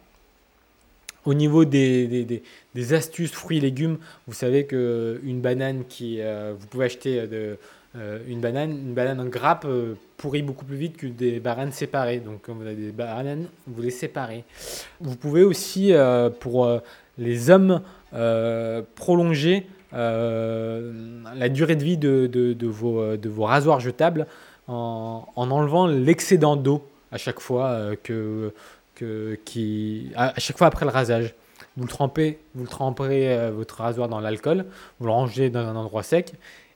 au 1.26 1.34
niveau 1.34 1.66
des, 1.66 2.42
astuces 2.92 3.32
fruits 3.32 3.58
et 3.58 3.62
légumes, 3.62 3.98
vous 4.28 4.34
savez 4.34 4.66
qu'une 4.66 5.42
banane 5.42 5.84
qui. 5.88 6.22
Euh, 6.22 6.54
vous 6.58 6.68
pouvez 6.68 6.86
acheter 6.86 7.28
de, 7.28 7.58
euh, 7.96 8.20
une 8.28 8.40
banane, 8.40 8.72
une 8.72 8.94
banane 8.94 9.20
en 9.20 9.26
grappe 9.26 9.66
euh, 9.66 9.96
pourrit 10.18 10.42
beaucoup 10.42 10.66
plus 10.66 10.78
vite 10.78 10.98
que 10.98 11.08
des 11.08 11.40
bananes 11.40 11.72
séparées. 11.72 12.20
Donc, 12.20 12.42
quand 12.44 12.54
vous 12.54 12.66
avez 12.66 12.76
des 12.76 12.92
bananes, 12.92 13.48
vous 13.68 13.82
les 13.82 13.92
séparez. 13.92 14.44
Vous 15.02 15.16
pouvez 15.16 15.44
aussi, 15.44 15.94
pour 16.40 16.70
les 17.18 17.50
hommes, 17.50 17.82
prolonger 18.96 19.66
la 19.92 21.50
durée 21.50 21.76
de 21.76 21.84
vie 21.84 21.98
de, 21.98 22.68
vos, 22.68 23.18
de 23.18 23.30
vos 23.30 23.44
rasoirs 23.46 23.80
jetables 23.80 24.28
en, 24.68 25.26
en 25.36 25.52
enlevant 25.52 25.88
l'excédent 25.88 26.56
d'eau 26.56 26.84
à 27.12 27.18
chaque 27.18 27.40
fois 27.40 27.96
que 28.04 28.54
qui, 29.46 30.12
à, 30.16 30.34
chaque 30.40 30.58
fois 30.58 30.68
après 30.68 30.86
le 30.86 30.92
rasage, 30.92 31.34
vous 31.78 31.84
le 31.84 31.90
trempez, 31.90 32.40
vous 32.56 32.64
le 32.64 32.70
tremperez 32.70 33.32
euh, 33.32 33.52
votre 33.52 33.78
rasoir 33.78 34.10
dans 34.10 34.20
l'alcool, 34.20 34.66
vous 35.00 35.06
le 35.06 35.12
rangez 35.12 35.50
dans 35.50 35.66
un 35.66 35.76
endroit 35.76 36.04
sec 36.04 36.34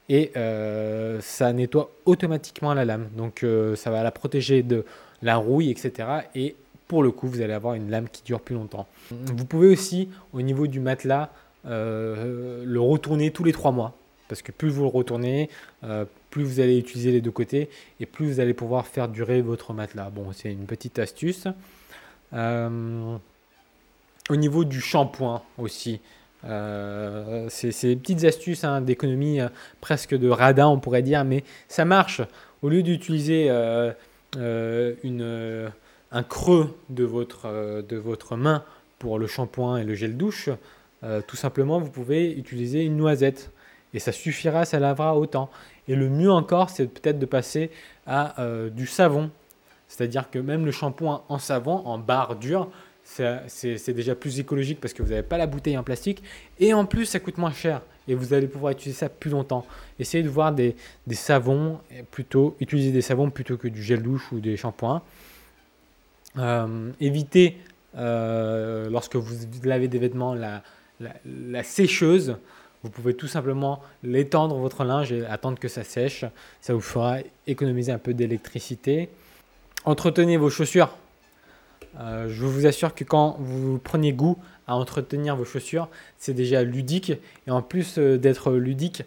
et 0.09 0.31
euh, 0.35 1.19
ça 1.21 1.53
nettoie 1.53 1.91
automatiquement 2.05 2.73
la 2.73 2.85
lame. 2.85 3.09
Donc 3.15 3.43
euh, 3.43 3.75
ça 3.75 3.91
va 3.91 4.03
la 4.03 4.11
protéger 4.11 4.63
de 4.63 4.85
la 5.21 5.37
rouille, 5.37 5.69
etc. 5.69 6.07
Et 6.35 6.55
pour 6.87 7.03
le 7.03 7.11
coup, 7.11 7.27
vous 7.27 7.41
allez 7.41 7.53
avoir 7.53 7.73
une 7.75 7.89
lame 7.89 8.09
qui 8.09 8.23
dure 8.23 8.41
plus 8.41 8.55
longtemps. 8.55 8.87
Vous 9.09 9.45
pouvez 9.45 9.69
aussi, 9.69 10.09
au 10.33 10.41
niveau 10.41 10.67
du 10.67 10.79
matelas, 10.79 11.29
le 11.65 12.77
retourner 12.77 13.31
tous 13.31 13.43
les 13.43 13.53
trois 13.53 13.71
mois. 13.71 13.95
Parce 14.27 14.41
que 14.41 14.51
plus 14.51 14.69
vous 14.69 14.83
le 14.83 14.89
retournez, 14.89 15.49
plus 16.29 16.43
vous 16.43 16.59
allez 16.59 16.77
utiliser 16.77 17.11
les 17.11 17.21
deux 17.21 17.31
côtés 17.31 17.69
et 17.99 18.05
plus 18.05 18.25
vous 18.25 18.39
allez 18.41 18.53
pouvoir 18.53 18.85
faire 18.85 19.07
durer 19.07 19.41
votre 19.41 19.73
matelas. 19.73 20.09
Bon, 20.09 20.33
c'est 20.33 20.51
une 20.51 20.65
petite 20.65 20.99
astuce. 20.99 21.47
Euh, 22.33 23.17
au 24.29 24.35
niveau 24.35 24.63
du 24.63 24.81
shampoing 24.81 25.41
aussi, 25.57 25.99
euh, 26.45 27.47
c'est 27.49 27.87
des 27.87 27.95
petites 27.95 28.23
astuces 28.23 28.63
hein, 28.63 28.81
d'économie 28.81 29.39
euh, 29.39 29.49
presque 29.81 30.15
de 30.15 30.29
radin, 30.29 30.67
on 30.67 30.79
pourrait 30.79 31.01
dire, 31.01 31.23
mais 31.23 31.43
ça 31.67 31.85
marche. 31.85 32.21
Au 32.61 32.69
lieu 32.69 32.81
d'utiliser 32.81 33.49
une, 34.37 35.71
un 36.11 36.23
creux 36.23 36.73
de 36.89 37.03
votre, 37.03 37.83
de 37.87 37.97
votre 37.97 38.37
main 38.37 38.63
pour 38.99 39.19
le 39.19 39.27
shampoing 39.27 39.77
et 39.77 39.83
le 39.83 39.95
gel 39.95 40.15
douche, 40.15 40.49
tout 41.27 41.35
simplement, 41.35 41.81
vous 41.81 41.89
pouvez 41.89 42.31
utiliser 42.31 42.83
une 42.85 42.95
noisette. 42.95 43.51
Et 43.93 43.99
ça 43.99 44.13
suffira, 44.13 44.63
ça 44.63 44.79
lavera 44.79 45.17
autant. 45.17 45.49
Et 45.89 45.95
le 45.97 46.07
mieux 46.07 46.31
encore, 46.31 46.69
c'est 46.69 46.87
peut-être 46.87 47.19
de 47.19 47.25
passer 47.25 47.69
à 48.07 48.33
du 48.71 48.87
savon 48.87 49.29
c'est-à-dire 49.93 50.31
que 50.31 50.39
même 50.39 50.65
le 50.65 50.71
shampoing 50.71 51.23
en 51.29 51.37
savon, 51.37 51.85
en 51.85 51.99
barre 51.99 52.35
dure, 52.35 52.67
c'est 53.03 53.93
déjà 53.93 54.15
plus 54.15 54.39
écologique 54.39 54.81
parce 54.81 54.91
que 54.91 55.03
vous 55.03 55.09
n'avez 55.09 55.21
pas 55.21 55.37
la 55.37 55.45
bouteille 55.45 55.77
en 55.77 55.83
plastique. 55.83 56.23
Et 56.59 56.73
en 56.73 56.85
plus, 56.85 57.05
ça 57.05 57.19
coûte 57.19 57.37
moins 57.37 57.53
cher. 57.53 57.81
Et 58.07 58.15
vous 58.15 58.33
allez 58.33 58.47
pouvoir 58.47 58.71
utiliser 58.73 58.97
ça 58.97 59.09
plus 59.09 59.29
longtemps. 59.29 59.67
Essayez 59.99 60.23
de 60.23 60.29
voir 60.29 60.51
des, 60.51 60.75
savons, 61.11 61.79
plutôt, 62.09 62.55
utiliser 62.59 62.91
des 62.91 63.01
savons 63.01 63.29
plutôt 63.29 63.55
que 63.55 63.67
du 63.67 63.83
gel 63.83 64.01
douche 64.01 64.31
ou 64.31 64.39
des 64.39 64.57
shampoings. 64.57 65.03
Euh, 66.39 66.91
évitez, 66.99 67.57
euh, 67.95 68.89
lorsque 68.89 69.15
vous 69.15 69.35
lavez 69.63 69.87
des 69.89 69.99
vêtements, 69.99 70.33
la, 70.33 70.63
la 70.99 71.61
sécheuse. 71.61 72.37
Vous 72.81 72.89
pouvez 72.89 73.13
tout 73.13 73.27
simplement 73.27 73.79
l'étendre 74.01 74.55
votre 74.55 74.85
linge 74.85 75.11
et 75.11 75.23
attendre 75.27 75.59
que 75.59 75.67
ça 75.67 75.83
sèche. 75.83 76.25
Ça 76.61 76.73
vous 76.73 76.81
fera 76.81 77.17
économiser 77.45 77.91
un 77.91 77.99
peu 77.99 78.15
d'électricité. 78.15 79.09
Entretenez 79.85 80.37
vos 80.37 80.49
chaussures. 80.49 80.95
Euh, 81.99 82.27
je 82.29 82.45
vous 82.45 82.65
assure 82.65 82.95
que 82.95 83.03
quand 83.03 83.35
vous 83.39 83.79
prenez 83.79 84.13
goût 84.13 84.37
à 84.65 84.77
entretenir 84.77 85.35
vos 85.35 85.43
chaussures, 85.43 85.89
c'est 86.17 86.33
déjà 86.33 86.63
ludique. 86.63 87.11
Et 87.47 87.51
en 87.51 87.61
plus 87.61 87.97
euh, 87.97 88.17
d'être 88.17 88.53
ludique, 88.53 89.03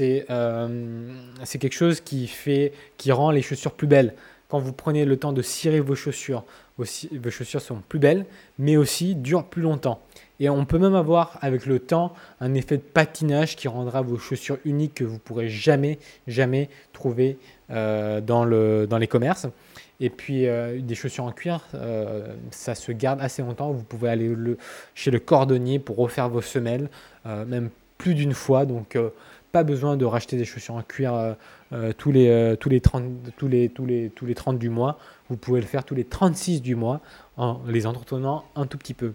euh, 0.00 1.14
c'est 1.44 1.58
quelque 1.58 1.74
chose 1.74 2.02
qui, 2.02 2.26
fait, 2.26 2.74
qui 2.98 3.10
rend 3.10 3.30
les 3.30 3.40
chaussures 3.40 3.72
plus 3.72 3.86
belles. 3.86 4.14
Quand 4.50 4.58
vous 4.58 4.74
prenez 4.74 5.06
le 5.06 5.16
temps 5.16 5.32
de 5.32 5.40
cirer 5.40 5.80
vos 5.80 5.94
chaussures, 5.94 6.44
vos, 6.76 6.84
vos 7.12 7.30
chaussures 7.30 7.62
sont 7.62 7.82
plus 7.88 7.98
belles, 7.98 8.26
mais 8.58 8.76
aussi 8.76 9.14
durent 9.14 9.46
plus 9.46 9.62
longtemps. 9.62 10.02
Et 10.40 10.50
on 10.50 10.66
peut 10.66 10.78
même 10.78 10.94
avoir 10.94 11.38
avec 11.40 11.64
le 11.64 11.78
temps 11.78 12.12
un 12.40 12.52
effet 12.52 12.76
de 12.76 12.82
patinage 12.82 13.56
qui 13.56 13.66
rendra 13.66 14.02
vos 14.02 14.18
chaussures 14.18 14.58
uniques 14.66 14.94
que 14.94 15.04
vous 15.04 15.18
pourrez 15.18 15.48
jamais, 15.48 15.98
jamais 16.26 16.68
trouver 16.92 17.38
dans, 17.68 18.44
le, 18.44 18.86
dans 18.86 18.98
les 18.98 19.08
commerces. 19.08 19.48
Et 20.00 20.10
puis 20.10 20.46
euh, 20.46 20.80
des 20.80 20.94
chaussures 20.94 21.24
en 21.24 21.32
cuir, 21.32 21.60
euh, 21.74 22.34
ça 22.50 22.74
se 22.74 22.92
garde 22.92 23.20
assez 23.20 23.42
longtemps. 23.42 23.72
Vous 23.72 23.82
pouvez 23.82 24.08
aller 24.08 24.34
chez 24.94 25.10
le 25.10 25.18
cordonnier 25.18 25.78
pour 25.78 25.96
refaire 25.96 26.28
vos 26.28 26.40
semelles, 26.40 26.88
euh, 27.26 27.44
même 27.44 27.70
plus 27.96 28.14
d'une 28.14 28.32
fois. 28.32 28.64
Donc 28.64 28.96
pas 29.50 29.64
besoin 29.64 29.96
de 29.96 30.04
racheter 30.04 30.36
des 30.36 30.44
chaussures 30.44 30.74
en 30.74 30.82
cuir 30.82 31.36
tous, 31.96 32.12
les, 32.12 32.56
tous, 32.60 32.68
les 32.68 32.80
30, 32.80 33.04
tous, 33.36 33.48
les, 33.48 33.68
tous, 33.70 33.86
les, 33.86 34.10
tous 34.10 34.26
les 34.26 34.34
30 34.34 34.58
du 34.58 34.68
mois. 34.68 34.98
Vous 35.30 35.36
pouvez 35.36 35.60
le 35.60 35.66
faire 35.66 35.84
tous 35.84 35.96
les 35.96 36.04
36 36.04 36.62
du 36.62 36.76
mois 36.76 37.00
en 37.36 37.60
les 37.66 37.86
entretenant 37.86 38.44
un 38.54 38.66
tout 38.66 38.78
petit 38.78 38.94
peu. 38.94 39.14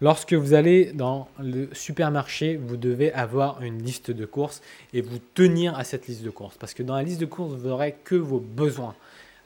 Lorsque 0.00 0.32
vous 0.32 0.54
allez 0.54 0.92
dans 0.92 1.28
le 1.38 1.68
supermarché, 1.72 2.56
vous 2.56 2.76
devez 2.76 3.12
avoir 3.12 3.62
une 3.62 3.82
liste 3.82 4.10
de 4.10 4.26
courses 4.26 4.60
et 4.92 5.02
vous 5.02 5.18
tenir 5.34 5.78
à 5.78 5.84
cette 5.84 6.08
liste 6.08 6.24
de 6.24 6.30
courses. 6.30 6.56
Parce 6.58 6.74
que 6.74 6.82
dans 6.82 6.96
la 6.96 7.02
liste 7.02 7.20
de 7.20 7.26
courses, 7.26 7.54
vous 7.54 7.68
n'aurez 7.68 7.96
que 8.02 8.16
vos 8.16 8.40
besoins. 8.40 8.96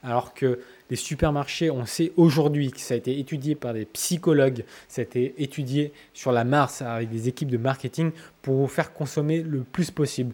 Alors 0.03 0.33
que 0.33 0.59
les 0.89 0.95
supermarchés, 0.95 1.69
on 1.69 1.85
sait 1.85 2.11
aujourd'hui 2.17 2.71
que 2.71 2.79
ça 2.79 2.95
a 2.95 2.97
été 2.97 3.19
étudié 3.19 3.55
par 3.55 3.73
des 3.73 3.85
psychologues, 3.85 4.65
ça 4.87 5.01
a 5.01 5.03
été 5.03 5.35
étudié 5.37 5.93
sur 6.13 6.31
la 6.31 6.43
Mars 6.43 6.81
avec 6.81 7.09
des 7.09 7.27
équipes 7.27 7.51
de 7.51 7.57
marketing 7.57 8.11
pour 8.41 8.55
vous 8.55 8.67
faire 8.67 8.93
consommer 8.93 9.41
le 9.41 9.61
plus 9.61 9.91
possible. 9.91 10.33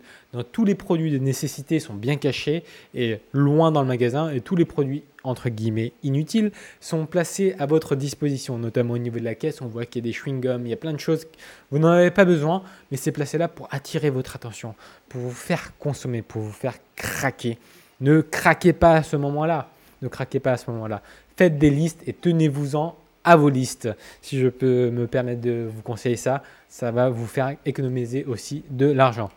Tous 0.53 0.63
les 0.63 0.73
produits 0.73 1.11
de 1.11 1.17
nécessité 1.17 1.79
sont 1.79 1.93
bien 1.93 2.15
cachés 2.15 2.63
et 2.93 3.19
loin 3.33 3.71
dans 3.71 3.81
le 3.81 3.87
magasin 3.87 4.29
et 4.31 4.39
tous 4.39 4.55
les 4.55 4.65
produits 4.65 5.03
entre 5.23 5.49
guillemets 5.49 5.91
inutiles 6.03 6.51
sont 6.79 7.05
placés 7.05 7.53
à 7.59 7.65
votre 7.65 7.95
disposition, 7.95 8.57
notamment 8.57 8.93
au 8.93 8.97
niveau 8.97 9.19
de 9.19 9.25
la 9.25 9.35
caisse. 9.35 9.61
On 9.61 9.67
voit 9.67 9.85
qu'il 9.85 10.05
y 10.05 10.07
a 10.07 10.11
des 10.11 10.17
chewing-gums, 10.17 10.61
il 10.63 10.69
y 10.69 10.73
a 10.73 10.77
plein 10.77 10.93
de 10.93 10.99
choses. 10.99 11.27
Vous 11.71 11.79
n'en 11.79 11.89
avez 11.89 12.11
pas 12.11 12.23
besoin, 12.25 12.63
mais 12.89 12.97
c'est 12.97 13.11
placé 13.11 13.37
là 13.37 13.49
pour 13.49 13.67
attirer 13.71 14.09
votre 14.09 14.35
attention, 14.37 14.75
pour 15.09 15.21
vous 15.21 15.31
faire 15.31 15.77
consommer, 15.77 16.21
pour 16.21 16.41
vous 16.41 16.53
faire 16.53 16.75
craquer. 16.95 17.57
Ne 18.01 18.21
craquez 18.21 18.73
pas 18.73 18.93
à 18.93 19.03
ce 19.03 19.15
moment-là. 19.15 19.69
Ne 20.01 20.07
craquez 20.07 20.39
pas 20.39 20.53
à 20.53 20.57
ce 20.57 20.69
moment-là. 20.71 21.01
Faites 21.35 21.57
des 21.57 21.69
listes 21.69 22.01
et 22.07 22.13
tenez-vous-en 22.13 22.95
à 23.23 23.35
vos 23.35 23.49
listes. 23.49 23.89
Si 24.21 24.39
je 24.39 24.47
peux 24.47 24.89
me 24.89 25.07
permettre 25.07 25.41
de 25.41 25.67
vous 25.69 25.81
conseiller 25.81 26.15
ça, 26.15 26.43
ça 26.69 26.91
va 26.91 27.09
vous 27.09 27.27
faire 27.27 27.55
économiser 27.65 28.23
aussi 28.25 28.63
de 28.69 28.85
l'argent. 28.85 29.29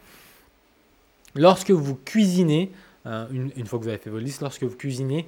Lorsque 1.35 1.71
vous 1.71 1.97
cuisinez, 1.97 2.71
hein, 3.05 3.29
une, 3.33 3.67
fois 3.67 3.79
que 3.79 3.85
vous 3.85 3.88
avez 3.88 3.99
fait 3.99 4.11
vos 4.11 4.19
listes, 4.19 4.43
lorsque 4.43 4.62
vous 4.62 4.76
cuisinez, 4.76 5.26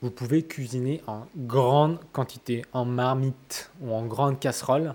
vous 0.00 0.10
pouvez 0.10 0.42
cuisiner 0.42 1.00
en 1.06 1.26
grande 1.36 1.98
quantité, 2.12 2.64
en 2.72 2.84
marmite 2.84 3.70
ou 3.80 3.92
en 3.92 4.04
grande 4.04 4.40
casserole. 4.40 4.94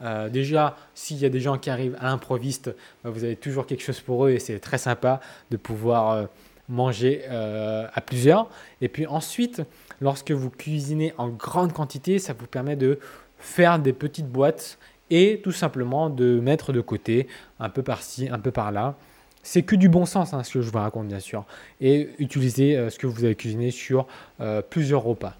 Euh, 0.00 0.28
déjà, 0.28 0.76
s'il 0.94 1.18
y 1.18 1.24
a 1.24 1.28
des 1.28 1.40
gens 1.40 1.58
qui 1.58 1.70
arrivent 1.70 1.96
à 2.00 2.04
l'improviste, 2.04 2.74
bah, 3.02 3.10
vous 3.10 3.24
avez 3.24 3.36
toujours 3.36 3.66
quelque 3.66 3.82
chose 3.82 4.00
pour 4.00 4.26
eux 4.26 4.30
et 4.30 4.38
c'est 4.38 4.58
très 4.58 4.78
sympa 4.78 5.20
de 5.50 5.56
pouvoir 5.56 6.10
euh, 6.10 6.26
manger 6.68 7.22
euh, 7.28 7.86
à 7.92 8.00
plusieurs. 8.00 8.48
Et 8.80 8.88
puis 8.88 9.06
ensuite, 9.06 9.62
lorsque 10.00 10.30
vous 10.30 10.50
cuisinez 10.50 11.12
en 11.18 11.28
grande 11.28 11.72
quantité, 11.72 12.18
ça 12.18 12.32
vous 12.32 12.46
permet 12.46 12.76
de 12.76 12.98
faire 13.38 13.78
des 13.78 13.92
petites 13.92 14.28
boîtes 14.28 14.78
et 15.10 15.40
tout 15.42 15.52
simplement 15.52 16.10
de 16.10 16.38
mettre 16.40 16.72
de 16.72 16.80
côté 16.80 17.26
un 17.60 17.68
peu 17.68 17.82
par-ci, 17.82 18.28
un 18.28 18.38
peu 18.38 18.50
par-là. 18.50 18.96
C'est 19.42 19.62
que 19.62 19.76
du 19.76 19.88
bon 19.88 20.04
sens, 20.04 20.34
hein, 20.34 20.42
ce 20.42 20.54
que 20.54 20.60
je 20.60 20.70
vous 20.70 20.78
raconte 20.78 21.08
bien 21.08 21.20
sûr. 21.20 21.44
Et 21.80 22.10
utiliser 22.18 22.76
euh, 22.76 22.90
ce 22.90 22.98
que 22.98 23.06
vous 23.06 23.24
avez 23.24 23.34
cuisiné 23.34 23.70
sur 23.70 24.06
euh, 24.40 24.60
plusieurs 24.60 25.02
repas. 25.02 25.34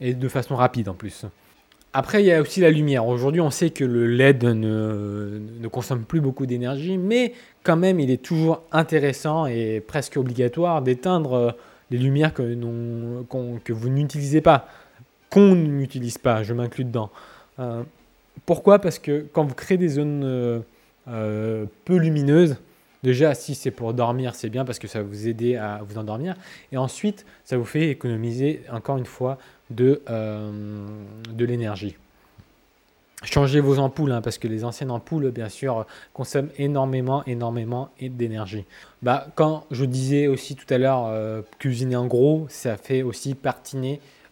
Et 0.00 0.14
de 0.14 0.28
façon 0.28 0.54
rapide 0.54 0.88
en 0.88 0.94
plus. 0.94 1.26
Après, 1.94 2.22
il 2.22 2.26
y 2.26 2.32
a 2.32 2.40
aussi 2.40 2.60
la 2.60 2.70
lumière. 2.70 3.06
Aujourd'hui, 3.06 3.40
on 3.40 3.50
sait 3.50 3.70
que 3.70 3.84
le 3.84 4.06
LED 4.06 4.44
ne, 4.44 5.68
consomme 5.70 6.04
plus 6.04 6.20
beaucoup 6.20 6.46
d'énergie, 6.46 6.96
mais 6.96 7.34
quand 7.62 7.76
même, 7.76 8.00
il 8.00 8.10
est 8.10 8.22
toujours 8.22 8.62
intéressant 8.72 9.46
et 9.46 9.80
presque 9.86 10.16
obligatoire 10.16 10.82
d'éteindre 10.82 11.32
euh, 11.34 11.50
les 11.90 11.98
lumières 11.98 12.32
que, 12.32 12.42
que 13.64 13.72
vous 13.72 13.88
n'utilisez 13.90 14.40
pas, 14.40 14.68
qu'on 15.28 15.54
n'utilise 15.54 16.16
pas, 16.16 16.42
je 16.42 16.54
m'inclus 16.54 16.84
dedans. 16.84 17.10
Euh, 17.58 17.82
pourquoi? 18.46 18.78
Parce 18.78 18.98
que 18.98 19.26
quand 19.32 19.44
vous 19.44 19.54
créez 19.54 19.76
des 19.76 19.88
zones, 19.88 20.62
euh, 21.08 21.66
peu 21.84 21.96
lumineuses. 21.96 22.56
Déjà, 23.02 23.34
si 23.34 23.56
c'est 23.56 23.72
pour 23.72 23.94
dormir, 23.94 24.36
c'est 24.36 24.48
bien 24.48 24.64
parce 24.64 24.78
que 24.78 24.86
ça 24.86 25.02
va 25.02 25.08
vous 25.08 25.26
aider 25.26 25.56
à 25.56 25.80
vous 25.84 25.98
endormir. 25.98 26.36
Et 26.70 26.76
ensuite, 26.76 27.26
ça 27.44 27.56
vous 27.56 27.64
fait 27.64 27.88
économiser, 27.88 28.62
encore 28.70 28.96
une 28.96 29.06
fois, 29.06 29.38
de, 29.74 30.02
de 31.30 31.44
l'énergie. 31.44 31.96
Changez 33.24 33.60
vos 33.60 33.78
ampoules, 33.78 34.10
hein, 34.10 34.20
parce 34.20 34.38
que 34.38 34.48
les 34.48 34.64
anciennes 34.64 34.90
ampoules, 34.90 35.30
bien 35.30 35.48
sûr, 35.48 35.86
consomment 36.12 36.50
énormément, 36.58 37.24
énormément 37.26 37.90
d'énergie. 38.00 38.64
Bah, 39.02 39.28
quand 39.36 39.64
je 39.70 39.84
disais 39.84 40.26
aussi 40.26 40.56
tout 40.56 40.72
à 40.74 40.78
l'heure, 40.78 41.06
euh, 41.06 41.42
cuisiner 41.60 41.94
en 41.94 42.06
gros, 42.06 42.46
ça 42.48 42.76
fait 42.76 43.02
aussi 43.02 43.36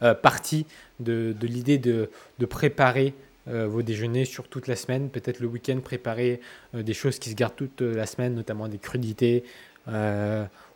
euh, 0.02 0.14
partie 0.14 0.66
de, 0.98 1.34
l'idée 1.40 1.78
de, 1.78 2.10
préparer 2.48 3.14
euh, 3.48 3.68
vos 3.68 3.82
déjeuners 3.82 4.24
sur 4.24 4.48
toute 4.48 4.66
la 4.66 4.74
semaine. 4.74 5.08
Peut-être 5.08 5.38
le 5.38 5.46
week-end, 5.46 5.78
préparer 5.82 6.40
des 6.74 6.94
choses 6.94 7.20
qui 7.20 7.30
se 7.30 7.36
gardent 7.36 7.56
toute 7.56 7.82
la 7.82 8.06
semaine, 8.06 8.34
notamment 8.34 8.66
des 8.66 8.78
crudités 8.78 9.44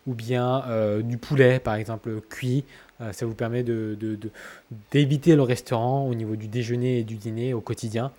ou 0.06 0.14
bien 0.14 0.64
du 1.02 1.18
poulet, 1.18 1.60
par 1.60 1.74
exemple, 1.74 2.20
cuit. 2.28 2.64
Euh, 3.04 3.12
ça 3.12 3.26
vous 3.26 3.34
permet 3.34 3.62
d'éviter 3.62 5.30
de, 5.32 5.36
le 5.36 5.42
restaurant 5.42 6.06
au 6.06 6.14
niveau 6.14 6.36
du 6.36 6.48
déjeuner 6.48 7.00
et 7.00 7.04
du 7.04 7.16
dîner 7.16 7.54
au 7.54 7.60
quotidien. 7.60 8.12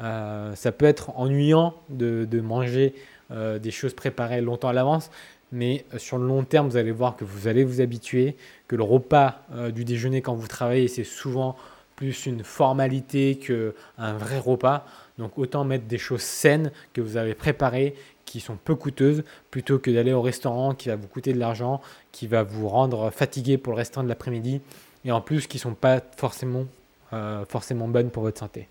Euh, 0.00 0.54
ça 0.54 0.72
peut 0.72 0.86
être 0.86 1.10
ennuyant 1.18 1.74
de, 1.88 2.40
manger 2.40 2.94
euh, 3.30 3.58
des 3.58 3.70
choses 3.70 3.94
préparées 3.94 4.40
longtemps 4.40 4.68
à 4.68 4.72
l'avance, 4.72 5.10
mais 5.50 5.84
sur 5.96 6.18
le 6.18 6.26
long 6.26 6.44
terme, 6.44 6.68
vous 6.68 6.76
allez 6.76 6.92
voir 6.92 7.16
que 7.16 7.24
vous 7.24 7.48
allez 7.48 7.64
vous 7.64 7.80
habituer, 7.80 8.36
que 8.68 8.76
le 8.76 8.82
repas 8.82 9.42
du 9.74 9.84
déjeuner 9.84 10.20
quand 10.20 10.34
vous 10.34 10.46
travaillez, 10.46 10.88
c'est 10.88 11.04
souvent 11.04 11.56
plus 11.96 12.26
une 12.26 12.44
formalité 12.44 13.36
qu'un 13.36 14.12
vrai 14.12 14.38
repas. 14.38 14.86
Donc 15.16 15.38
autant 15.38 15.64
mettre 15.64 15.86
des 15.86 15.98
choses 15.98 16.20
saines 16.20 16.70
que 16.92 17.00
vous 17.00 17.16
avez 17.16 17.34
préparées, 17.34 17.94
qui 18.30 18.40
sont 18.40 18.56
peu 18.56 18.74
coûteuses, 18.74 19.24
plutôt 19.50 19.78
que 19.78 19.90
d'aller 19.90 20.12
au 20.12 20.22
restaurant 20.22 20.74
qui 20.74 20.88
va 20.88 20.96
vous 20.96 21.08
coûter 21.08 21.32
de 21.32 21.38
l'argent, 21.38 21.80
qui 22.12 22.26
va 22.26 22.42
vous 22.42 22.68
rendre 22.68 23.10
fatigué 23.10 23.58
pour 23.58 23.72
le 23.72 23.78
restant 23.78 24.02
de 24.02 24.08
l'après-midi, 24.08 24.60
et 25.04 25.12
en 25.12 25.20
plus 25.20 25.46
qui 25.46 25.58
sont 25.58 25.74
pas 25.74 26.00
forcément, 26.16 26.66
euh, 27.12 27.44
forcément 27.46 27.88
bonnes 27.88 28.10
pour 28.10 28.22
votre 28.22 28.38
santé. 28.38 28.68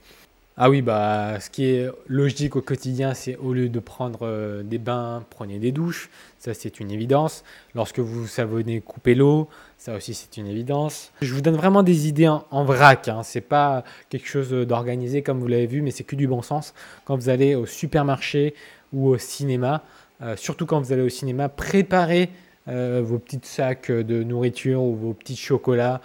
Ah 0.59 0.71
oui, 0.71 0.81
bah, 0.81 1.39
ce 1.39 1.51
qui 1.51 1.65
est 1.65 1.87
logique 2.07 2.55
au 2.55 2.61
quotidien, 2.61 3.13
c'est 3.13 3.35
au 3.35 3.53
lieu 3.53 3.69
de 3.69 3.79
prendre 3.79 4.21
euh, 4.23 4.63
des 4.63 4.79
bains, 4.79 5.23
prenez 5.29 5.59
des 5.59 5.71
douches. 5.71 6.09
Ça, 6.39 6.55
c'est 6.55 6.79
une 6.79 6.89
évidence. 6.89 7.43
Lorsque 7.75 7.99
vous 7.99 8.25
savonnez, 8.25 8.81
coupez 8.81 9.13
l'eau. 9.13 9.49
Ça 9.77 9.95
aussi, 9.95 10.15
c'est 10.15 10.35
une 10.37 10.47
évidence. 10.47 11.11
Je 11.21 11.31
vous 11.35 11.41
donne 11.41 11.57
vraiment 11.57 11.83
des 11.83 12.07
idées 12.07 12.27
en, 12.27 12.65
vrac. 12.65 13.07
Hein. 13.07 13.21
C'est 13.21 13.41
pas 13.41 13.83
quelque 14.09 14.27
chose 14.27 14.49
d'organisé 14.49 15.21
comme 15.21 15.39
vous 15.39 15.45
l'avez 15.45 15.67
vu, 15.67 15.83
mais 15.83 15.91
c'est 15.91 16.03
que 16.03 16.15
du 16.15 16.27
bon 16.27 16.41
sens. 16.41 16.73
Quand 17.05 17.15
vous 17.15 17.29
allez 17.29 17.53
au 17.53 17.67
supermarché 17.67 18.55
ou 18.93 19.09
au 19.09 19.17
cinéma, 19.17 19.83
euh, 20.21 20.35
surtout 20.35 20.65
quand 20.65 20.79
vous 20.79 20.91
allez 20.91 21.01
au 21.01 21.09
cinéma, 21.09 21.49
préparez 21.49 22.29
euh, 22.67 23.01
vos 23.03 23.19
petits 23.19 23.39
sacs 23.43 23.91
de 23.91 24.23
nourriture 24.23 24.81
ou 24.81 24.95
vos 24.95 25.13
petits 25.13 25.37
chocolats 25.37 26.01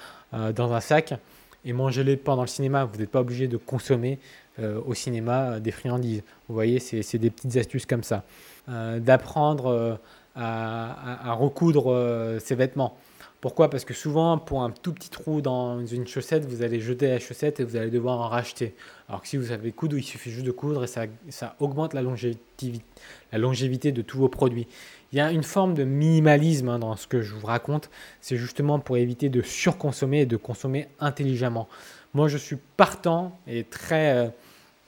dans 0.55 0.73
un 0.73 0.81
sac 0.81 1.13
et 1.65 1.73
mangez-les 1.73 2.17
pendant 2.17 2.43
le 2.43 2.49
cinéma. 2.49 2.85
Vous 2.85 2.99
n'êtes 2.99 3.11
pas 3.11 3.21
obligé 3.21 3.49
de 3.49 3.57
consommer 3.57 4.19
euh, 4.59 4.81
au 4.87 4.95
cinéma 4.95 5.53
euh, 5.53 5.61
des 5.61 5.71
friandises. 5.71 6.23
Vous 6.49 6.55
voyez, 6.55 6.79
c'est 6.79 7.19
des 7.19 7.31
petites 7.31 7.57
astuces 7.57 7.87
comme 7.87 8.03
ça. 8.03 8.25
Euh, 8.69 8.99
d'apprendre 9.01 9.99
à, 10.37 11.33
recoudre 11.35 12.39
ses 12.41 12.55
vêtements. 12.55 12.97
Pourquoi? 13.43 13.69
Parce 13.69 13.85
que 13.85 13.93
souvent, 13.93 14.39
pour 14.39 14.63
un 14.63 14.71
tout 14.71 14.93
petit 14.93 15.11
trou 15.11 15.41
dans 15.41 15.85
une 15.85 16.07
chaussette, 16.07 16.45
vous 16.45 16.63
allez 16.63 16.79
jeter 16.79 17.09
la 17.09 17.19
chaussette 17.19 17.59
et 17.59 17.65
vous 17.65 17.75
allez 17.75 17.91
devoir 17.91 18.21
en 18.21 18.29
racheter. 18.29 18.73
Alors 19.09 19.21
que 19.21 19.27
si 19.27 19.37
vous 19.37 19.47
savez 19.47 19.73
coudre, 19.73 19.99
il 19.99 20.05
suffit 20.05 20.31
juste 20.31 20.47
de 20.47 20.53
coudre 20.53 20.85
et 20.85 20.87
ça, 20.87 21.07
ça 21.29 21.57
augmente 21.59 21.93
la 21.93 22.03
longévité, 22.03 23.91
de 23.91 24.03
tous 24.03 24.17
vos 24.17 24.29
produits. 24.29 24.69
Il 25.13 25.19
y 25.19 25.21
a 25.21 25.33
une 25.33 25.43
forme 25.43 25.75
de 25.75 25.83
minimalisme 25.83 26.69
hein, 26.69 26.79
dans 26.79 26.95
ce 26.95 27.09
que 27.09 27.21
je 27.21 27.35
vous 27.35 27.49
raconte. 27.49 27.91
C'est 28.21 28.37
justement 28.37 28.79
pour 28.79 28.97
éviter 28.97 29.29
de 29.29 29.43
surconsommer 29.43 30.21
et 30.21 30.27
de 30.27 30.37
consommer 30.37 30.87
intelligemment. 31.01 31.69
Moi, 32.15 32.29
je 32.29 32.39
suis 32.39 32.59
partant 32.77 33.37
et 33.49 33.65
très, 33.65 34.19
euh, 34.19 34.29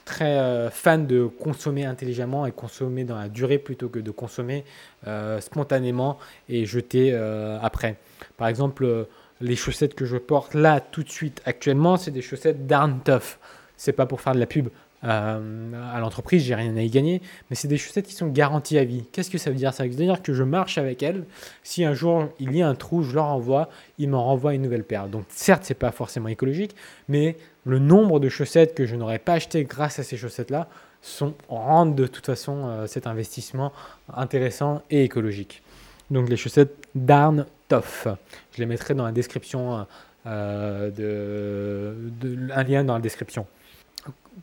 très 0.05 0.39
euh, 0.39 0.71
fan 0.71 1.07
de 1.07 1.27
consommer 1.27 1.85
intelligemment 1.85 2.47
et 2.47 2.53
consommer 2.53 3.05
dans 3.05 3.17
la 3.17 3.29
durée 3.29 3.59
plutôt 3.59 3.89
que 3.89 3.99
de 3.99 4.11
consommer 4.11 4.65
euh, 5.07 5.41
spontanément 5.41 6.19
et 6.49 6.67
jeter 6.67 7.15
après. 7.63 7.97
Par 8.37 8.49
exemple, 8.49 9.07
les 9.41 9.57
chaussettes 9.57 9.95
que 9.95 10.05
je 10.05 10.17
porte 10.17 10.55
là 10.55 10.81
tout 10.81 11.03
de 11.03 11.11
suite 11.11 11.43
actuellement, 11.45 11.97
c'est 11.97 12.11
des 12.11 12.23
chaussettes 12.23 12.67
Darn 12.67 13.01
Tough. 13.05 13.39
C'est 13.77 13.93
pas 13.93 14.07
pour 14.07 14.21
faire 14.21 14.35
de 14.35 14.41
la 14.41 14.47
pub 14.47 14.69
euh, 15.05 15.93
à 15.95 16.01
l'entreprise, 16.01 16.43
j'ai 16.45 16.55
rien 16.55 16.75
à 16.77 16.81
y 16.81 16.89
gagner, 16.89 17.21
mais 17.51 17.57
c'est 17.57 17.69
des 17.69 17.77
chaussettes 17.77 18.07
qui 18.07 18.15
sont 18.15 18.29
garanties 18.29 18.79
à 18.79 18.85
vie. 18.85 19.05
Qu'est-ce 19.13 19.31
que 19.31 19.37
ça 19.37 19.51
veut 19.51 19.57
dire? 19.57 19.75
Ça 19.75 19.85
veut 19.85 19.91
dire 19.91 20.23
que 20.23 20.33
je 20.33 20.43
marche 20.43 20.79
avec 20.79 21.03
elles. 21.03 21.25
Si 21.63 21.85
un 21.85 21.93
jour 21.93 22.29
il 22.41 22.57
y 22.57 22.63
a 22.63 22.69
un 22.69 22.75
trou, 22.75 23.03
je 23.03 23.15
leur 23.15 23.27
envoie, 23.27 23.69
ils 23.99 24.09
m'en 24.09 24.25
renvoient 24.25 24.55
une 24.55 24.63
nouvelle 24.63 24.85
paire. 24.85 25.09
Donc 25.09 25.25
certes, 25.29 25.65
c'est 25.65 25.75
pas 25.75 25.91
forcément 25.91 26.29
écologique, 26.29 26.75
mais 27.09 27.37
le 27.65 27.79
nombre 27.79 28.21
de 28.21 28.29
chaussettes 28.29 28.75
que 28.75 28.87
je 28.87 28.97
n'aurais 28.97 29.19
pas 29.19 29.35
achetées 29.35 29.65
grâce 29.65 29.99
à 29.99 30.03
ces 30.03 30.17
chaussettes-là 30.17 30.69
sont 31.03 31.35
rendent 31.49 31.95
de 31.95 32.07
toute 32.07 32.27
façon 32.27 32.67
euh, 32.67 32.87
cet 32.87 33.07
investissement 33.07 33.73
intéressant 34.15 34.83
et 34.91 35.05
écologique. 35.05 35.63
Donc 36.11 36.29
les 36.29 36.37
chaussettes 36.37 36.77
Darn 36.95 37.47
Tough. 37.69 38.09
Je 38.53 38.59
les 38.59 38.67
mettrai 38.67 38.95
dans 38.95 39.05
la 39.05 39.13
description, 39.13 39.87
euh, 40.27 40.91
de, 40.91 42.53
un 42.53 42.63
lien 42.63 42.85
dans 42.85 42.95
la 42.95 43.01
description. 43.01 43.47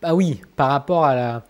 Bah 0.02 0.14
oui, 0.14 0.42
par 0.56 0.70
rapport 0.70 1.06
à 1.06 1.16
la, 1.16 1.44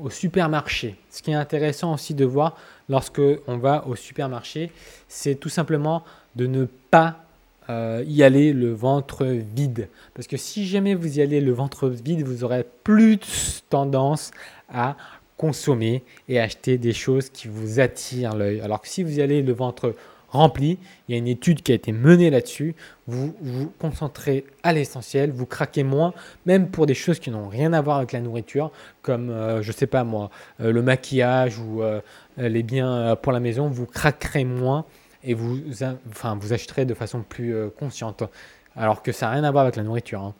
au 0.00 0.10
supermarché. 0.10 0.96
Ce 1.10 1.22
qui 1.22 1.32
est 1.32 1.34
intéressant 1.34 1.94
aussi 1.94 2.14
de 2.14 2.24
voir 2.24 2.56
lorsque 2.88 3.20
on 3.46 3.58
va 3.58 3.86
au 3.86 3.96
supermarché, 3.96 4.70
c'est 5.08 5.34
tout 5.34 5.48
simplement 5.48 6.04
de 6.36 6.46
ne 6.46 6.66
pas 6.90 7.24
euh, 7.70 8.04
y 8.06 8.22
aller 8.22 8.52
le 8.52 8.72
ventre 8.72 9.26
vide. 9.26 9.88
Parce 10.14 10.26
que 10.26 10.36
si 10.36 10.66
jamais 10.66 10.94
vous 10.94 11.18
y 11.18 11.22
allez 11.22 11.40
le 11.40 11.52
ventre 11.52 11.88
vide, 11.88 12.22
vous 12.22 12.44
aurez 12.44 12.64
plus 12.84 13.62
tendance 13.68 14.30
à 14.68 14.96
consommer 15.36 16.02
et 16.28 16.40
acheter 16.40 16.78
des 16.78 16.92
choses 16.92 17.30
qui 17.30 17.48
vous 17.48 17.80
attirent 17.80 18.34
l'œil. 18.34 18.60
Alors 18.60 18.80
que 18.80 18.88
si 18.88 19.02
vous 19.02 19.18
y 19.18 19.22
allez 19.22 19.42
le 19.42 19.52
ventre 19.52 19.94
rempli. 20.28 20.78
Il 21.08 21.12
y 21.12 21.14
a 21.14 21.18
une 21.18 21.28
étude 21.28 21.62
qui 21.62 21.72
a 21.72 21.74
été 21.74 21.92
menée 21.92 22.30
là-dessus. 22.30 22.74
Vous 23.06 23.34
vous 23.40 23.72
concentrez 23.78 24.44
à 24.62 24.72
l'essentiel, 24.72 25.30
vous 25.30 25.46
craquez 25.46 25.82
moins, 25.82 26.12
même 26.46 26.68
pour 26.68 26.86
des 26.86 26.94
choses 26.94 27.18
qui 27.18 27.30
n'ont 27.30 27.48
rien 27.48 27.72
à 27.72 27.80
voir 27.80 27.98
avec 27.98 28.12
la 28.12 28.20
nourriture, 28.20 28.70
comme, 29.02 29.30
euh, 29.30 29.62
je 29.62 29.68
ne 29.68 29.76
sais 29.76 29.86
pas 29.86 30.04
moi, 30.04 30.30
euh, 30.60 30.72
le 30.72 30.82
maquillage 30.82 31.58
ou 31.58 31.82
euh, 31.82 32.00
les 32.36 32.62
biens 32.62 33.16
pour 33.16 33.32
la 33.32 33.40
maison. 33.40 33.68
Vous 33.68 33.86
craquerez 33.86 34.44
moins 34.44 34.84
et 35.24 35.34
vous, 35.34 35.58
enfin, 36.10 36.36
vous 36.40 36.52
achèterez 36.52 36.84
de 36.84 36.94
façon 36.94 37.22
plus 37.22 37.54
consciente. 37.78 38.22
Alors 38.76 39.02
que 39.02 39.12
ça 39.12 39.26
n'a 39.26 39.32
rien 39.32 39.44
à 39.44 39.50
voir 39.50 39.64
avec 39.64 39.76
la 39.76 39.82
nourriture. 39.82 40.22
Hein. 40.22 40.34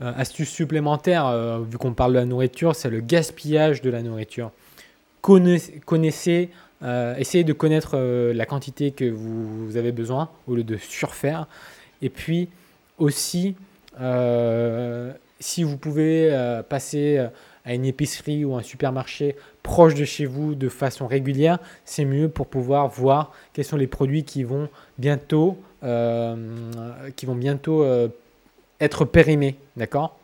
astuce 0.00 0.48
supplémentaire, 0.48 1.60
vu 1.62 1.78
qu'on 1.78 1.94
parle 1.94 2.12
de 2.12 2.18
la 2.18 2.24
nourriture, 2.24 2.76
c'est 2.76 2.90
le 2.90 3.00
gaspillage 3.00 3.82
de 3.82 3.90
la 3.90 4.02
nourriture. 4.02 4.52
connaissez 5.20 6.50
euh, 6.84 7.16
essayez 7.16 7.44
de 7.44 7.52
connaître 7.52 7.92
euh, 7.94 8.34
la 8.34 8.44
quantité 8.44 8.90
que 8.90 9.08
vous, 9.08 9.76
avez 9.76 9.92
besoin 9.92 10.28
au 10.46 10.54
lieu 10.54 10.64
de 10.64 10.76
surfaire. 10.76 11.46
Et 12.02 12.10
puis 12.10 12.48
aussi, 12.98 13.56
euh, 14.00 15.12
si 15.40 15.62
vous 15.62 15.78
pouvez 15.78 16.30
passer 16.68 17.26
à 17.64 17.74
une 17.74 17.84
épicerie 17.84 18.44
ou 18.44 18.54
un 18.54 18.62
supermarché 18.62 19.36
proche 19.62 19.94
de 19.94 20.04
chez 20.04 20.26
vous 20.26 20.54
de 20.54 20.68
façon 20.68 21.06
régulière, 21.06 21.58
c'est 21.84 22.04
mieux 22.04 22.28
pour 22.28 22.46
pouvoir 22.46 22.88
voir 22.88 23.32
quels 23.52 23.64
sont 23.64 23.76
les 23.76 23.86
produits 23.86 24.24
qui 24.24 24.44
vont 24.44 24.68
bientôt, 24.98 25.56
qui 25.82 27.26
vont 27.26 27.34
bientôt 27.34 27.84
être 28.80 29.04
périmés. 29.04 29.56
D'accord? 29.76 30.16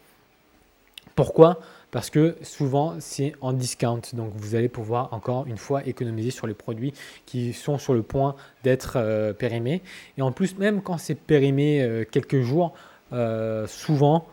Pourquoi? 1.15 1.61
Parce 1.91 2.09
que 2.09 2.37
souvent 2.43 2.95
c'est 3.01 3.35
en 3.41 3.53
discount. 3.53 4.01
Donc 4.13 4.33
vous 4.37 4.55
allez 4.55 4.69
pouvoir 4.69 5.13
encore 5.13 5.47
une 5.47 5.57
fois 5.57 5.85
économiser 5.87 6.31
sur 6.31 6.47
les 6.47 6.55
produits 6.55 6.95
qui 7.27 7.53
sont 7.53 7.79
sur 7.79 7.95
le 7.95 8.03
point 8.03 8.37
d'être 8.63 8.95
euh, 8.97 9.33
périmés. 9.33 9.83
Et 10.17 10.23
en 10.23 10.33
plus, 10.33 10.57
même 10.57 10.83
quand 10.83 10.99
c'est 10.99 11.17
périmé 11.17 11.83
euh, 11.83 12.05
quelques 12.09 12.41
jours, 12.41 12.75
euh, 13.13 13.67
souvent 13.67 14.27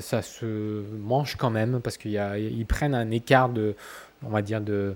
ça 0.00 0.22
se 0.22 0.82
mange 0.96 1.36
quand 1.36 1.50
même 1.50 1.80
parce 1.80 1.96
qu'ils 1.96 2.66
prennent 2.68 2.94
un 2.94 3.10
écart 3.10 3.48
de, 3.48 3.74
on 4.24 4.28
va 4.28 4.42
dire, 4.42 4.60
de, 4.60 4.94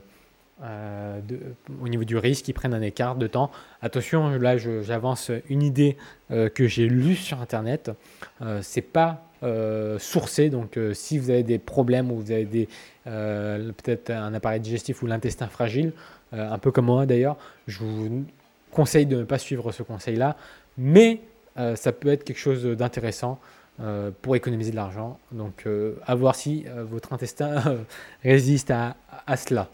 au 1.82 1.88
niveau 1.88 2.04
du 2.04 2.16
risque, 2.16 2.46
ils 2.48 2.52
prennent 2.52 2.74
un 2.74 2.82
écart 2.82 3.16
de 3.16 3.26
temps. 3.26 3.50
Attention, 3.82 4.30
là 4.38 4.56
j'avance 4.56 5.30
une 5.48 5.62
idée 5.62 5.96
que 6.30 6.66
j'ai 6.68 6.88
lue 6.88 7.16
sur 7.16 7.40
Internet. 7.40 7.90
c'est 8.62 8.82
pas 8.82 9.26
euh, 9.42 9.98
sourcé. 9.98 10.48
Donc, 10.48 10.78
euh, 10.78 10.94
si 10.94 11.18
vous 11.18 11.28
avez 11.28 11.42
des 11.42 11.58
problèmes 11.58 12.10
ou 12.10 12.16
vous 12.16 12.32
avez 12.32 12.46
des, 12.46 12.68
euh, 13.06 13.70
peut-être 13.72 14.10
un 14.10 14.32
appareil 14.32 14.60
digestif 14.60 15.02
ou 15.02 15.06
l'intestin 15.06 15.46
fragile, 15.46 15.92
un 16.32 16.58
peu 16.58 16.72
comme 16.72 16.86
moi 16.86 17.06
d'ailleurs, 17.06 17.36
je 17.66 17.78
vous 17.78 18.24
conseille 18.72 19.06
de 19.06 19.18
ne 19.18 19.24
pas 19.24 19.38
suivre 19.38 19.72
ce 19.72 19.82
conseil-là. 19.82 20.36
Mais 20.76 21.20
ça 21.76 21.92
peut 21.92 22.08
être 22.08 22.24
quelque 22.24 22.38
chose 22.38 22.64
d'intéressant 22.64 23.38
pour 24.22 24.36
économiser 24.36 24.70
de 24.70 24.76
l'argent. 24.76 25.18
Donc 25.32 25.66
à 26.06 26.14
voir 26.14 26.34
si 26.34 26.64
votre 26.88 27.12
intestin 27.12 27.62
résiste 28.22 28.70
à, 28.70 28.96
à 29.26 29.36
cela. 29.36 29.68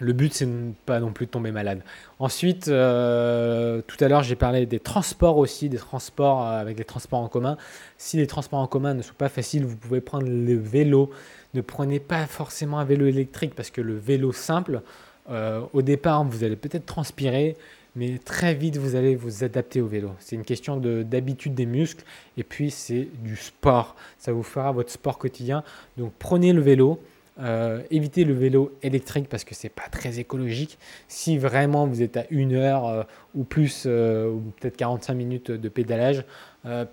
Le 0.00 0.12
but, 0.12 0.34
c'est 0.34 0.48
pas 0.86 0.98
non 0.98 1.12
plus 1.12 1.26
de 1.26 1.30
tomber 1.30 1.52
malade. 1.52 1.82
Ensuite, 2.18 2.66
euh, 2.66 3.80
tout 3.86 3.96
à 4.00 4.08
l'heure, 4.08 4.24
j'ai 4.24 4.34
parlé 4.34 4.66
des 4.66 4.80
transports 4.80 5.38
aussi, 5.38 5.68
des 5.68 5.78
transports 5.78 6.44
euh, 6.44 6.60
avec 6.60 6.78
les 6.78 6.84
transports 6.84 7.20
en 7.20 7.28
commun. 7.28 7.56
Si 7.96 8.16
les 8.16 8.26
transports 8.26 8.58
en 8.58 8.66
commun 8.66 8.94
ne 8.94 9.02
sont 9.02 9.14
pas 9.14 9.28
faciles, 9.28 9.64
vous 9.64 9.76
pouvez 9.76 10.00
prendre 10.00 10.26
le 10.26 10.56
vélo. 10.56 11.10
Ne 11.54 11.60
prenez 11.60 12.00
pas 12.00 12.26
forcément 12.26 12.80
un 12.80 12.84
vélo 12.84 13.06
électrique 13.06 13.54
parce 13.54 13.70
que 13.70 13.80
le 13.80 13.96
vélo 13.96 14.32
simple, 14.32 14.82
euh, 15.30 15.60
au 15.72 15.82
départ, 15.82 16.24
vous 16.24 16.42
allez 16.42 16.56
peut-être 16.56 16.86
transpirer, 16.86 17.56
mais 17.96 18.18
très 18.18 18.54
vite, 18.54 18.76
vous 18.76 18.96
allez 18.96 19.14
vous 19.14 19.44
adapter 19.44 19.80
au 19.80 19.86
vélo. 19.86 20.10
C'est 20.18 20.34
une 20.34 20.44
question 20.44 20.78
d'habitude 20.78 21.54
des 21.54 21.66
muscles 21.66 22.04
et 22.36 22.42
puis 22.42 22.70
c'est 22.70 23.08
du 23.22 23.36
sport. 23.36 23.94
Ça 24.18 24.32
vous 24.32 24.42
fera 24.42 24.72
votre 24.72 24.90
sport 24.90 25.18
quotidien. 25.18 25.62
Donc 25.96 26.12
prenez 26.18 26.52
le 26.52 26.60
vélo. 26.60 27.00
Euh, 27.40 27.82
évitez 27.90 28.24
le 28.24 28.32
vélo 28.32 28.72
électrique 28.82 29.28
parce 29.28 29.42
que 29.44 29.54
c'est 29.54 29.68
pas 29.68 29.88
très 29.90 30.18
écologique. 30.18 30.78
Si 31.08 31.38
vraiment 31.38 31.86
vous 31.86 32.02
êtes 32.02 32.16
à 32.16 32.24
une 32.30 32.54
heure 32.54 32.86
euh, 32.86 33.02
ou 33.34 33.44
plus, 33.44 33.84
euh, 33.86 34.28
ou 34.28 34.52
peut-être 34.60 34.76
45 34.76 35.14
minutes 35.14 35.50
de 35.50 35.68
pédalage, 35.68 36.24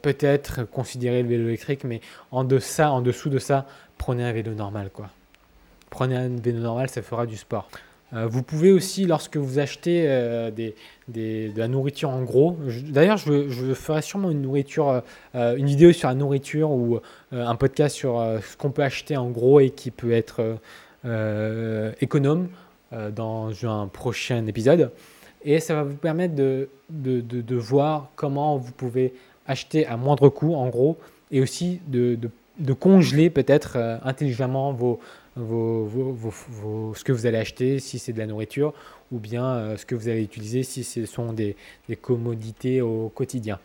peut-être 0.02 0.66
considérez 0.66 1.24
le 1.24 1.30
vélo 1.30 1.48
électrique, 1.48 1.86
mais 1.86 2.02
en, 2.32 2.44
deçà, 2.44 2.92
en 2.92 3.02
dessous 3.02 3.30
de 3.30 3.40
ça, 3.40 3.66
prenez 3.98 4.24
un 4.26 4.34
vélo 4.34 4.54
normal. 4.54 4.90
Quoi. 4.92 5.10
Prenez 5.90 6.18
un 6.18 6.28
vélo 6.28 6.60
normal, 6.60 6.90
ça 6.90 7.02
fera 7.02 7.26
du 7.26 7.38
sport. 7.38 7.70
Euh, 8.14 8.28
vous 8.28 8.44
pouvez 8.44 8.72
aussi, 8.72 9.06
lorsque 9.06 9.38
vous 9.38 9.60
achetez 9.60 10.06
euh, 10.08 10.52
de 10.52 11.58
la 11.58 11.68
nourriture 11.68 12.10
en 12.10 12.24
gros, 12.24 12.58
d'ailleurs 12.90 13.18
je, 13.18 13.74
ferai 13.74 14.02
sûrement 14.02 14.30
une, 14.30 14.42
nourriture, 14.42 15.02
euh, 15.36 15.56
une 15.56 15.66
vidéo 15.66 15.94
sur 15.94 16.10
la 16.10 16.16
nourriture 16.16 16.72
ou 16.72 17.00
un 17.32 17.56
podcast 17.56 17.96
sur 17.96 18.22
ce 18.42 18.58
qu'on 18.58 18.72
peut 18.72 18.84
acheter 18.84 19.18
en 19.18 19.30
gros 19.30 19.60
et 19.60 19.70
qui 19.70 19.92
peut 19.92 20.12
être 20.12 20.58
économe 22.02 22.50
dans 23.16 23.52
un 23.66 23.88
prochain 23.88 24.46
épisode. 24.48 24.92
Et 25.44 25.60
ça 25.60 25.74
va 25.76 25.84
vous 25.84 25.96
permettre 25.96 26.36
de, 26.36 27.56
voir 27.56 28.10
comment 28.16 28.58
vous 28.58 28.72
pouvez 28.72 29.14
acheter 29.48 29.88
à 29.88 29.98
moindre 29.98 30.30
coût 30.30 30.54
en 30.54 30.68
gros 30.70 30.98
et 31.32 31.42
aussi 31.42 31.80
de, 31.88 32.18
congeler 32.80 33.30
peut-être 33.30 33.78
intelligemment 34.04 34.74
vos, 34.74 35.00
vos, 35.44 36.94
ce 36.96 37.04
que 37.04 37.12
vous 37.12 37.26
allez 37.26 37.38
acheter, 37.38 37.80
si 37.80 38.00
c'est 38.00 38.14
de 38.14 38.20
la 38.20 38.26
nourriture, 38.26 38.74
ou 39.12 39.20
bien 39.20 39.46
euh, 39.46 39.78
ce 39.78 39.86
que 39.86 39.96
vous 39.96 40.08
allez 40.08 40.24
utiliser 40.24 40.64
si 40.64 40.84
ce 40.84 41.06
sont 41.06 41.34
des, 41.34 41.56
commodités 42.02 42.82
au 42.82 43.10
quotidien. 43.10 43.60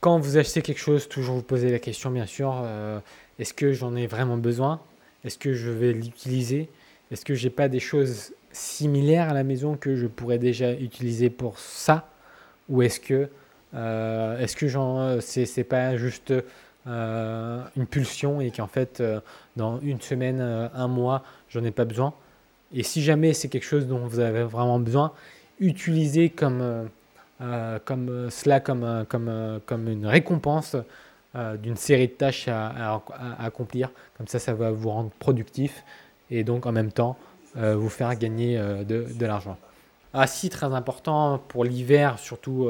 Quand 0.00 0.18
vous 0.18 0.36
achetez 0.36 0.62
quelque 0.62 0.80
chose, 0.80 1.08
toujours 1.08 1.36
vous 1.36 1.42
posez 1.42 1.70
la 1.70 1.78
question, 1.78 2.10
bien 2.10 2.26
sûr, 2.26 2.54
euh, 2.64 3.00
est-ce 3.38 3.54
que 3.54 3.72
j'en 3.72 3.96
ai 3.96 4.06
vraiment 4.06 4.36
besoin? 4.36 4.80
Est-ce 5.24 5.38
que 5.38 5.54
je 5.54 5.70
vais 5.70 5.92
l'utiliser? 5.92 6.68
Est-ce 7.10 7.24
que 7.24 7.34
j'ai 7.34 7.50
pas 7.50 7.68
des 7.68 7.80
choses 7.80 8.32
similaires 8.52 9.30
à 9.30 9.34
la 9.34 9.44
maison 9.44 9.76
que 9.76 9.96
je 9.96 10.06
pourrais 10.06 10.38
déjà 10.38 10.72
utiliser 10.72 11.30
pour 11.30 11.58
ça? 11.58 12.08
Ou 12.68 12.82
est-ce 12.82 13.00
que, 13.00 13.28
euh, 13.74 14.38
est-ce 14.38 14.56
que 14.56 14.68
j'en, 14.68 15.20
c'est 15.20 15.64
pas 15.64 15.96
juste 15.96 16.32
euh, 16.88 17.64
une 17.76 17.86
pulsion 17.86 18.40
et 18.40 18.52
qu'en 18.52 18.68
fait, 18.68 19.00
euh, 19.00 19.18
dans 19.56 19.80
une 19.80 20.00
semaine, 20.00 20.38
euh, 20.40 20.68
un 20.72 20.86
mois, 20.86 21.24
j'en 21.48 21.64
ai 21.64 21.72
pas 21.72 21.84
besoin. 21.84 22.14
Et 22.72 22.84
si 22.84 23.02
jamais 23.02 23.32
c'est 23.32 23.48
quelque 23.48 23.64
chose 23.64 23.88
dont 23.88 24.06
vous 24.06 24.20
avez 24.20 24.44
vraiment 24.44 24.78
besoin, 24.78 25.12
utilisez 25.58 26.30
comme, 26.30 26.88
comme 27.84 28.30
cela 28.30 28.60
comme, 28.60 29.06
comme, 29.08 29.60
comme 29.66 29.88
une 29.88 30.06
récompense 30.06 30.76
d'une 31.34 31.76
série 31.76 32.08
de 32.08 32.12
tâches 32.12 32.48
à, 32.48 33.02
accomplir. 33.38 33.90
Comme 34.16 34.26
ça, 34.26 34.38
ça 34.38 34.52
va 34.52 34.72
vous 34.72 34.90
rendre 34.90 35.10
productif 35.18 35.84
et 36.30 36.42
donc 36.42 36.66
en 36.66 36.72
même 36.72 36.90
temps 36.90 37.16
vous 37.54 37.88
faire 37.88 38.14
gagner 38.16 38.58
de, 38.58 39.06
de 39.14 39.26
l'argent. 39.26 39.56
Ah 40.12 40.26
si, 40.26 40.50
très 40.50 40.74
important 40.74 41.38
pour 41.48 41.64
l'hiver, 41.64 42.18
surtout 42.18 42.68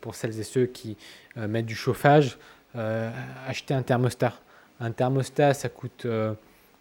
pour 0.00 0.14
celles 0.14 0.40
et 0.40 0.44
ceux 0.44 0.64
qui 0.64 0.96
mettent 1.36 1.66
du 1.66 1.76
chauffage, 1.76 2.38
euh, 2.76 3.10
acheter 3.46 3.74
un 3.74 3.82
thermostat. 3.82 4.34
Un 4.80 4.92
thermostat, 4.92 5.54
ça 5.54 5.68
coûte, 5.68 6.04
euh, 6.04 6.34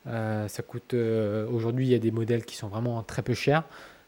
euh, 0.08 0.48
ça 0.48 0.64
coûte 0.64 0.94
aujourd'hui, 0.94 1.86
il 1.86 1.92
y 1.92 1.96
a 1.96 2.00
des 2.00 2.12
modèles 2.12 2.44
qui 2.44 2.56
sont 2.56 2.68
vraiment 2.68 3.02
très 3.04 3.22
peu 3.22 3.34
chers. 3.34 3.64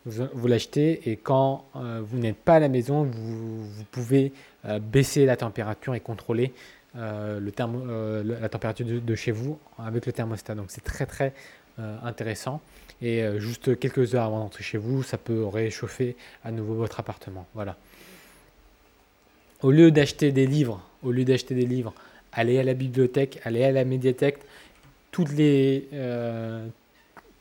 Vous, 0.06 0.47
l'achetez 0.47 1.12
et 1.12 1.17
quand 1.17 1.65
vous 1.73 2.17
n'êtes 2.17 2.38
pas 2.38 2.56
à 2.56 2.60
la 2.60 2.69
maison, 2.69 3.04
vous, 3.04 3.84
pouvez 3.91 4.32
baisser 4.80 5.26
la 5.26 5.36
température 5.36 5.95
et 5.95 6.00
contrôler 6.00 6.54
le 6.95 7.50
thermo, 7.50 7.84
la 8.23 8.47
température 8.47 8.86
de, 8.86 9.15
chez 9.15 9.34
vous 9.34 9.60
avec 9.78 10.06
le 10.06 10.13
thermostat. 10.13 10.56
Donc 10.56 10.67
c'est 10.69 10.84
très 10.84 11.06
très 11.06 11.34
intéressant. 11.78 12.62
Et 13.02 13.21
juste 13.38 13.78
quelques 13.80 14.15
heures 14.15 14.23
avant 14.23 14.39
d'entrer 14.39 14.63
chez 14.63 14.78
vous, 14.78 15.04
ça 15.04 15.17
peut 15.17 15.45
réchauffer 15.45 16.15
à 16.45 16.52
nouveau 16.52 16.76
votre 16.76 17.02
appartement. 17.02 17.45
Voilà. 17.54 17.76
Au 19.62 19.71
lieu 19.71 19.91
d'acheter 19.91 20.32
des 20.32 20.47
livres, 20.47 20.87
au 21.04 21.12
lieu 21.12 21.26
d'acheter 21.26 21.56
des 21.56 21.66
livres, 21.66 21.94
allez 22.34 22.60
à 22.60 22.64
la 22.64 22.74
bibliothèque, 22.74 23.40
allez 23.44 23.64
à 23.64 23.72
la 23.72 23.86
médiathèque. 23.86 24.40
Toutes 25.12 25.32
les, 25.32 25.88
euh, 25.94 26.66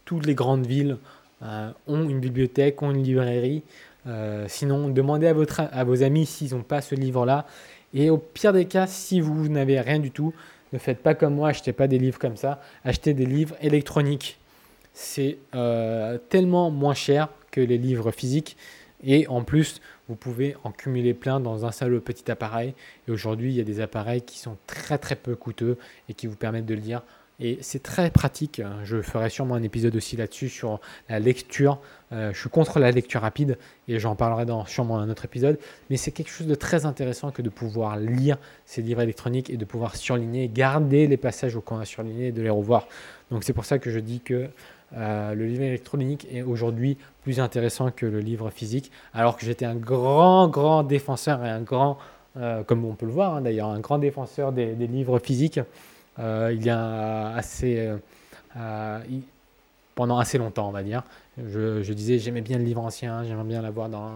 toutes 0.05 0.27
les 0.27 0.35
grandes 0.35 0.67
villes 0.67 0.97
euh, 1.43 1.71
ont 1.87 2.09
une 2.09 2.21
bibliothèque, 2.21 2.83
ont 2.83 2.91
une 2.91 3.03
librairie. 3.03 3.63
Euh, 4.07 4.47
sinon, 4.49 4.89
demandez 4.89 5.27
à, 5.27 5.33
votre, 5.33 5.61
à 5.61 5.85
vos 5.85 6.03
amis 6.03 6.27
s'ils 6.27 6.55
n'ont 6.55 6.63
pas 6.63 6.81
ce 6.81 6.95
livre-là. 6.95 7.47
Et 7.93 8.11
au 8.11 8.19
pire 8.19 8.53
des 8.53 8.67
cas, 8.67 8.87
si 8.87 9.21
vous 9.21 9.49
n'avez 9.49 9.81
rien 9.81 9.99
du 9.99 10.11
tout, 10.11 10.33
ne 10.73 10.79
faites 10.79 11.03
pas 11.03 11.15
comme 11.15 11.35
moi, 11.35 11.49
achetez 11.51 11.73
pas 11.73 11.89
des 11.89 11.99
livres 11.99 12.19
comme 12.19 12.37
ça, 12.37 12.61
achetez 12.85 13.15
des 13.15 13.27
livres 13.27 13.57
électroniques. 13.61 14.39
C'est 14.93 15.39
tellement 16.31 16.71
moins 16.71 16.95
cher 16.95 17.29
que 17.51 17.61
les 17.61 17.79
livres 17.79 18.11
physiques. 18.11 18.57
Et 19.05 19.29
en 19.29 19.43
plus, 19.43 19.81
vous 20.09 20.17
pouvez 20.17 20.57
en 20.65 20.73
cumuler 20.73 21.15
plein 21.15 21.41
dans 21.41 21.67
un 21.67 21.73
seul 21.73 22.01
petit 22.01 22.31
appareil. 22.31 22.75
Et 23.09 23.11
aujourd'hui, 23.11 23.53
il 23.53 23.57
y 23.57 23.61
a 23.61 23.65
des 23.65 23.81
appareils 23.81 24.23
qui 24.23 24.39
sont 24.39 24.57
très 24.67 24.99
très 24.99 25.17
peu 25.17 25.35
coûteux 25.35 25.79
et 26.09 26.15
qui 26.15 26.27
vous 26.27 26.37
permettent 26.37 26.67
de 26.67 26.75
lire. 26.75 27.03
Et 27.39 27.59
c'est 27.61 27.83
très 27.83 28.11
pratique. 28.11 28.63
Je 28.85 29.03
ferai 29.03 29.29
sûrement 29.29 29.57
un 29.57 29.63
épisode 29.63 29.95
aussi 29.95 30.17
là-dessus 30.17 30.49
sur 30.49 30.81
la 31.09 31.19
lecture. 31.19 31.79
Euh, 32.13 32.33
je 32.33 32.41
suis 32.41 32.49
contre 32.49 32.79
la 32.79 32.91
lecture 32.91 33.21
rapide 33.21 33.59
et 33.89 33.99
j'en 33.99 34.17
parlerai 34.17 34.47
dans 34.47 34.65
sûrement 34.65 34.99
un 34.99 35.11
autre 35.11 35.27
épisode. 35.27 35.59
Mais 35.91 35.99
c'est 35.99 36.13
quelque 36.13 36.31
chose 36.31 36.47
de 36.47 36.55
très 36.55 36.87
intéressant 36.87 37.33
que 37.33 37.43
de 37.43 37.51
pouvoir 37.51 37.99
lire 37.99 38.39
ces 38.65 38.81
livres 38.81 39.03
électroniques 39.03 39.51
et 39.51 39.59
de 39.59 39.65
pouvoir 39.67 39.97
surligner, 39.97 40.49
garder 40.49 41.07
les 41.07 41.19
passages 41.19 41.59
qu'on 41.63 41.79
a 41.79 41.85
surlignés 41.85 42.29
et 42.29 42.33
de 42.33 42.41
les 42.41 42.51
revoir. 42.51 42.89
Donc 43.31 43.45
c'est 43.45 43.53
pour 43.53 43.67
ça 43.67 43.79
que 43.79 43.91
je 43.91 43.99
dis 43.99 44.21
que 44.21 44.49
euh, 44.95 45.35
le 45.35 45.47
livre 45.47 45.63
électronique 45.63 46.27
est 46.31 46.43
aujourd'hui 46.43 46.97
plus 47.23 47.41
intéressant 47.41 47.91
que 47.91 48.07
le 48.07 48.21
livre 48.21 48.51
physique, 48.51 48.93
alors 49.15 49.37
que 49.37 49.45
j'étais 49.45 49.65
un 49.65 49.75
grand, 49.75 50.49
grand 50.49 50.85
défenseur 50.85 51.45
et 51.45 51.51
un 51.51 51.61
grand, 51.61 51.99
euh, 52.37 52.63
comme 52.63 52.85
on 52.85 52.95
peut 52.95 53.07
le 53.07 53.13
voir 53.13 53.35
hein, 53.35 53.41
d'ailleurs, 53.41 53.69
un 53.69 53.81
grand 53.81 53.99
défenseur 53.99 54.53
des, 54.53 54.75
livres 54.75 55.19
physiques. 55.19 55.61
Euh, 56.19 56.53
il 56.55 56.65
y 56.65 56.71
a 56.71 57.35
assez, 57.35 57.93
pendant 59.95 60.19
assez 60.19 60.39
longtemps, 60.39 60.69
on 60.69 60.73
va 60.73 60.83
dire. 60.83 61.03
Je, 61.37 61.93
disais, 61.93 62.19
j'aimais 62.19 62.41
bien 62.41 62.59
le 62.59 62.65
livre 62.65 62.83
ancien, 62.83 63.25
j'aimais 63.25 63.45
bien 63.45 63.61
l'avoir 63.61 63.89
dans, 63.89 64.13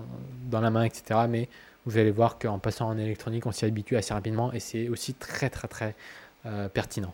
dans 0.50 0.60
la 0.60 0.70
main, 0.70 0.84
etc. 0.84 1.20
Mais 1.28 1.48
vous 1.84 1.98
allez 1.98 2.10
voir 2.10 2.38
qu'en 2.38 2.58
passant 2.58 2.88
en 2.88 2.96
électronique, 2.96 3.44
on 3.44 3.52
s'y 3.52 3.64
habitue 3.64 3.96
assez 3.96 4.14
rapidement 4.14 4.52
et 4.52 4.60
c'est 4.60 4.88
aussi 4.88 5.14
très, 5.14 5.50
très, 5.50 5.68
très 5.68 5.94
pertinent. 6.72 7.12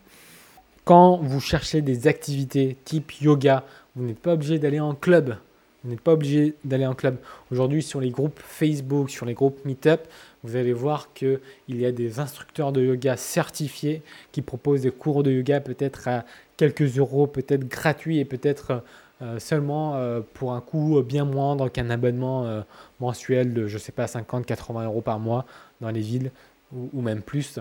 Quand 0.87 1.16
vous 1.16 1.40
cherchez 1.40 1.83
des 1.83 2.07
activités 2.07 2.77
type 2.85 3.20
yoga, 3.20 3.64
vous 3.96 4.05
n'êtes 4.05 4.20
pas 4.20 4.35
obligé 4.35 4.61
d'aller 4.61 4.79
en 4.79 4.94
club. 4.94 5.35
Vous 5.83 5.90
n'êtes 5.90 6.01
pas 6.01 6.12
obligé 6.12 6.55
d'aller 6.64 6.87
en 6.87 6.94
club. 6.94 7.16
Aujourd'hui, 7.51 7.83
sur 7.83 8.01
les 8.01 8.11
groupes 8.11 8.38
Facebook, 8.38 9.11
sur 9.11 9.27
les 9.27 9.35
groupes 9.35 9.64
Meetup, 9.64 10.03
vous 10.44 10.55
allez 10.55 10.72
voir 10.72 11.12
qu'il 11.12 11.40
y 11.68 11.85
a 11.85 11.90
des 11.90 12.20
instructeurs 12.20 12.70
de 12.70 12.85
yoga 12.85 13.16
certifiés 13.16 14.03
qui 14.31 14.42
proposent 14.42 14.83
des 14.83 14.92
cours 14.92 15.25
de 15.25 15.33
yoga 15.33 15.61
peut-être 15.61 16.07
à 16.07 16.25
quelques 16.57 16.99
euros, 16.99 17.27
peut-être 17.27 17.66
gratuits 17.66 18.20
et 18.20 18.25
peut-être 18.25 18.85
euh, 19.22 19.40
seulement 19.40 19.96
euh, 19.96 20.20
pour 20.35 20.53
un 20.53 20.61
coût 20.61 21.03
bien 21.03 21.25
moindre 21.25 21.68
qu'un 21.68 21.90
abonnement 21.90 22.46
euh, 22.46 22.61
mensuel 23.01 23.53
de, 23.53 23.66
je 23.66 23.75
ne 23.75 23.81
sais 23.81 23.90
pas, 23.90 24.07
50-80 24.07 24.85
euros 24.85 25.01
par 25.01 25.18
mois 25.18 25.46
dans 25.81 25.90
les 25.90 26.01
villes 26.01 26.31
ou 26.72 27.03
même 27.03 27.22
plus. 27.22 27.59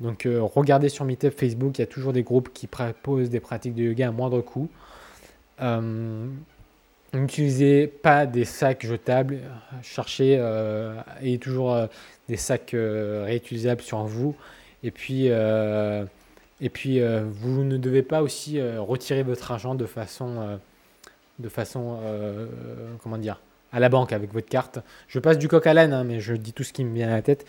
Donc 0.00 0.26
euh, 0.26 0.40
regardez 0.42 0.88
sur 0.88 1.04
Meetup 1.04 1.36
Facebook, 1.36 1.78
il 1.78 1.80
y 1.80 1.84
a 1.84 1.86
toujours 1.86 2.12
des 2.12 2.22
groupes 2.22 2.52
qui 2.52 2.66
proposent 2.66 3.30
des 3.30 3.40
pratiques 3.40 3.74
de 3.74 3.82
yoga 3.82 4.08
à 4.08 4.10
moindre 4.12 4.40
coût. 4.40 4.68
Euh, 5.60 6.26
n'utilisez 7.12 7.88
pas 7.88 8.26
des 8.26 8.44
sacs 8.44 8.86
jetables, 8.86 9.38
cherchez 9.82 10.36
euh, 10.38 10.94
ayez 11.20 11.38
toujours 11.38 11.76
des 12.28 12.36
sacs 12.36 12.74
réutilisables 12.74 13.82
sur 13.82 14.04
vous. 14.04 14.36
Et 14.84 14.92
puis, 14.92 15.26
et 15.26 16.70
puis 16.70 17.00
vous 17.00 17.64
ne 17.64 17.76
devez 17.76 18.02
pas 18.02 18.22
aussi 18.22 18.60
retirer 18.62 19.24
votre 19.24 19.50
argent 19.50 19.74
de 19.74 19.86
façon, 19.86 20.60
de 21.40 21.48
façon 21.48 21.98
comment 23.02 23.18
dire, 23.18 23.40
à 23.72 23.80
la 23.80 23.88
banque 23.88 24.12
avec 24.12 24.32
votre 24.32 24.48
carte. 24.48 24.78
Je 25.08 25.18
passe 25.18 25.38
du 25.38 25.48
coq 25.48 25.66
à 25.66 25.74
l'âne, 25.74 25.92
hein, 25.92 26.04
mais 26.04 26.20
je 26.20 26.34
dis 26.34 26.52
tout 26.52 26.62
ce 26.62 26.72
qui 26.72 26.84
me 26.84 26.94
vient 26.94 27.08
à 27.08 27.16
la 27.16 27.22
tête 27.22 27.44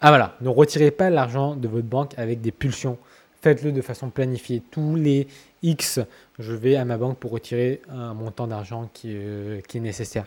Ah 0.00 0.10
voilà, 0.10 0.36
ne 0.40 0.48
retirez 0.48 0.92
pas 0.92 1.10
l'argent 1.10 1.56
de 1.56 1.66
votre 1.66 1.86
banque 1.86 2.16
avec 2.18 2.40
des 2.40 2.52
pulsions. 2.52 2.98
Faites-le 3.42 3.72
de 3.72 3.82
façon 3.82 4.10
planifiée. 4.10 4.62
Tous 4.70 4.94
les 4.94 5.26
X, 5.62 5.98
je 6.38 6.52
vais 6.52 6.76
à 6.76 6.84
ma 6.84 6.96
banque 6.96 7.18
pour 7.18 7.32
retirer 7.32 7.82
un 7.88 8.14
montant 8.14 8.46
d'argent 8.46 8.88
qui, 8.92 9.10
euh, 9.12 9.60
est 9.60 9.80
nécessaire. 9.80 10.26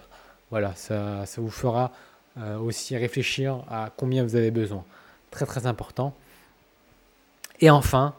Voilà, 0.49 0.73
ça, 0.75 1.25
ça 1.25 1.39
vous 1.39 1.49
fera 1.49 1.93
euh, 2.38 2.57
aussi 2.57 2.97
réfléchir 2.97 3.63
à 3.69 3.91
combien 3.95 4.23
vous 4.23 4.36
avez 4.36 4.51
besoin. 4.51 4.84
Très 5.29 5.45
très 5.45 5.65
important. 5.65 6.13
Et 7.62 7.69
enfin, 7.69 8.13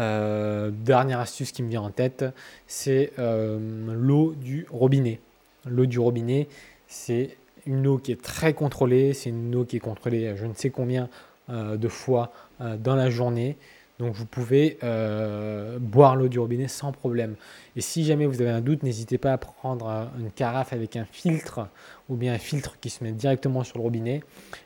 euh, 0.00 0.72
dernière 0.72 1.20
astuce 1.20 1.52
qui 1.52 1.62
me 1.62 1.68
vient 1.68 1.82
en 1.82 1.90
tête, 1.90 2.24
c'est 2.66 3.12
l'eau 3.18 4.34
du 4.34 4.66
robinet. 4.68 5.20
L'eau 5.64 5.86
du 5.86 6.00
robinet, 6.00 6.48
c'est 6.88 7.36
une 7.68 7.86
eau 7.86 7.98
qui 7.98 8.10
est 8.12 8.20
très 8.20 8.54
contrôlée, 8.54 9.12
c'est 9.12 9.30
une 9.30 9.54
eau 9.54 9.64
qui 9.64 9.76
est 9.76 9.80
contrôlée 9.80 10.34
je 10.36 10.46
ne 10.46 10.54
sais 10.54 10.70
combien 10.70 11.08
euh, 11.50 11.76
de 11.76 11.88
fois 11.88 12.32
euh, 12.60 12.76
dans 12.76 12.96
la 12.96 13.10
journée. 13.10 13.56
Donc 13.98 14.14
vous 14.14 14.26
pouvez 14.26 14.78
euh, 14.82 15.78
boire 15.80 16.16
l'eau 16.16 16.28
du 16.28 16.38
robinet 16.38 16.68
sans 16.68 16.92
problème. 16.92 17.34
Et 17.76 17.80
si 17.80 18.04
jamais 18.04 18.26
vous 18.26 18.40
avez 18.40 18.50
un 18.50 18.60
doute, 18.60 18.82
n'hésitez 18.82 19.18
pas 19.18 19.32
à 19.32 19.38
prendre 19.38 20.08
une 20.18 20.30
carafe 20.30 20.72
avec 20.72 20.96
un 20.96 21.04
filtre 21.04 21.68
ou 22.08 22.16
bien 22.16 22.32
un 22.32 22.38
filtre 22.38 22.78
qui 22.80 22.90
se 22.90 23.02
met 23.02 23.12
directement 23.12 23.64
sur 23.64 23.78
le 23.78 23.82
robinet. 23.82 24.22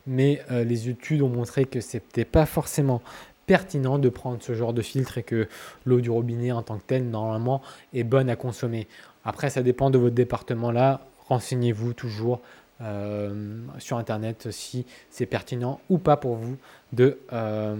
Mais 0.07 0.43
les 0.51 0.91
études 0.91 1.23
ont 1.23 1.31
montré 1.31 1.65
que 1.65 1.81
ce 1.81 1.97
n'était 1.97 2.27
pas 2.27 2.45
forcément 2.45 3.01
pertinent 3.47 3.99
de 3.99 4.11
prendre 4.11 4.43
ce 4.43 4.55
genre 4.55 4.75
de 4.75 4.83
filtre 4.83 5.17
et 5.17 5.23
que 5.23 5.49
l'eau 5.87 6.03
du 6.03 6.11
robinet 6.11 6.53
en 6.53 6.63
tant 6.63 6.77
que 6.77 6.85
telle, 6.87 7.09
normalement, 7.09 7.63
est 7.95 8.05
bonne 8.05 8.29
à 8.29 8.37
consommer. 8.37 8.87
Après, 9.25 9.49
ça 9.49 9.63
dépend 9.63 9.89
de 9.89 9.97
votre 9.97 10.15
département 10.15 10.73
là. 10.73 11.01
Renseignez-vous 11.29 11.95
toujours 11.95 12.43
euh, 12.83 13.31
sur 13.79 13.97
Internet 13.97 14.49
si 14.51 14.85
c'est 15.09 15.27
pertinent 15.27 15.79
ou 15.89 15.99
pas 15.99 16.17
pour 16.17 16.35
vous 16.35 16.57
de, 16.93 17.19
euh, 17.33 17.77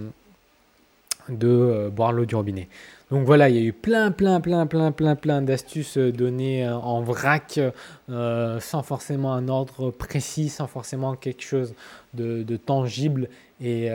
euh, 1.29 1.89
boire 1.89 2.13
l'eau 2.13 2.25
du 2.25 2.35
robinet. 2.35 2.69
Donc 3.11 3.25
voilà, 3.25 3.49
il 3.49 3.55
y 3.55 3.59
a 3.59 3.61
eu 3.61 3.73
plein, 3.73 4.11
plein, 4.11 4.39
plein, 4.39 4.65
plein, 4.65 4.93
plein, 4.93 5.15
plein 5.15 5.41
d'astuces 5.41 5.97
données 5.97 6.67
en 6.67 7.01
vrac, 7.01 7.59
sans 8.07 8.83
forcément 8.83 9.33
un 9.33 9.49
ordre 9.49 9.91
précis, 9.91 10.49
sans 10.49 10.67
forcément 10.67 11.15
quelque 11.15 11.43
chose 11.43 11.75
de, 12.13 12.57
tangible 12.57 13.27
et, 13.61 13.89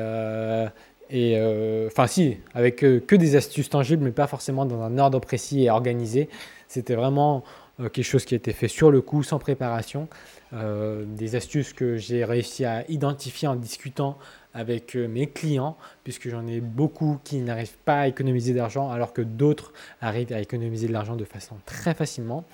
et 1.11 1.87
enfin 1.89 2.07
si, 2.07 2.37
avec 2.55 2.77
que 2.77 3.17
des 3.17 3.35
astuces 3.35 3.71
tangibles, 3.71 4.05
mais 4.05 4.13
pas 4.13 4.29
forcément 4.29 4.67
dans 4.67 4.83
un 4.83 4.99
ordre 4.99 5.19
précis 5.19 5.65
et 5.65 5.71
organisé. 5.71 6.29
C'était 6.69 6.95
vraiment 6.95 7.43
quelque 7.79 8.03
chose 8.03 8.25
qui 8.25 8.35
a 8.35 8.37
été 8.37 8.53
fait 8.53 8.69
sur 8.69 8.93
le 8.93 9.01
coup, 9.01 9.25
sans 9.25 9.41
préparation. 9.41 10.07
Euh, 10.55 11.05
des 11.07 11.37
astuces 11.37 11.75
que 11.75 11.97
j'ai 11.99 12.25
réussi 12.25 12.65
à 12.65 12.91
identifier 12.91 13.49
en 13.49 13.57
discutant 13.57 14.17
avec 14.55 14.97
euh, 14.97 15.07
mes 15.07 15.27
clients, 15.27 15.77
puisque 16.05 16.31
j'en 16.31 16.47
ai 16.47 16.61
beaucoup 16.61 17.19
qui 17.23 17.37
n'arrivent 17.41 17.77
pas 17.85 18.01
à 18.01 18.09
économiser 18.09 18.55
d'argent, 18.55 18.91
alors 18.91 19.13
que 19.13 19.21
d'autres 19.21 19.75
arrivent 20.01 20.33
à 20.33 20.41
économiser 20.41 20.89
de 20.89 20.95
l'argent 20.95 21.17
de 21.17 21.25
façon 21.25 21.57
très 21.67 21.93
facilement. 21.93 22.45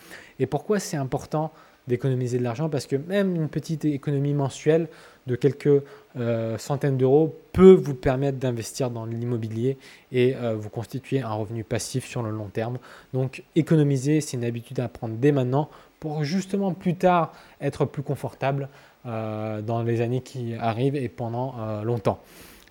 Et 0.40 0.46
pourquoi 0.46 0.80
c'est 0.80 0.96
important 0.96 1.52
d'économiser 1.86 2.38
de 2.38 2.42
l'argent? 2.42 2.68
Parce 2.68 2.86
que 2.86 2.96
même 2.96 3.36
une 3.36 3.48
petite 3.48 3.84
économie 3.84 4.34
mensuelle 4.34 4.88
de 5.28 5.36
quelques 5.36 5.84
euh, 6.16 6.58
centaines 6.58 6.96
d'euros 6.96 7.38
peut 7.52 7.74
vous 7.74 7.94
permettre 7.94 8.38
d'investir 8.38 8.90
dans 8.90 9.06
l'immobilier 9.06 9.78
et 10.10 10.34
vous 10.56 10.68
constituer 10.68 11.20
un 11.20 11.32
revenu 11.32 11.62
passif 11.62 12.06
sur 12.06 12.22
le 12.22 12.30
long 12.30 12.48
terme. 12.48 12.78
Donc 13.12 13.44
économiser, 13.54 14.20
c'est 14.20 14.36
une 14.36 14.44
habitude 14.44 14.80
à 14.80 14.88
prendre 14.88 15.14
dès 15.14 15.30
maintenant 15.30 15.70
pour 16.04 16.22
justement 16.22 16.74
plus 16.74 16.96
tard 16.96 17.32
être 17.62 17.86
plus 17.86 18.02
confortable 18.02 18.68
euh, 19.06 19.62
dans 19.62 19.82
les 19.82 20.02
années 20.02 20.20
qui 20.20 20.54
arrivent 20.54 20.96
et 20.96 21.08
pendant 21.08 21.54
euh, 21.58 21.82
longtemps. 21.82 22.20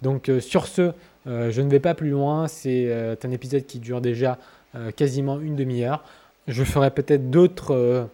Donc 0.03 0.29
euh, 0.29 0.39
sur 0.39 0.67
ce, 0.67 0.91
je 1.25 1.61
ne 1.61 1.67
vais 1.67 1.79
pas 1.79 1.95
plus 1.95 2.11
loin. 2.11 2.47
C'est 2.47 3.17
un 3.23 3.31
épisode 3.31 3.65
qui 3.65 3.79
dure 3.79 4.01
déjà 4.01 4.37
quasiment 4.97 5.39
une 5.39 5.55
demi-heure. 5.55 6.03
Je 6.47 6.63
ferai 6.65 6.91
peut-être 6.91 7.31
d'autres 7.31 8.09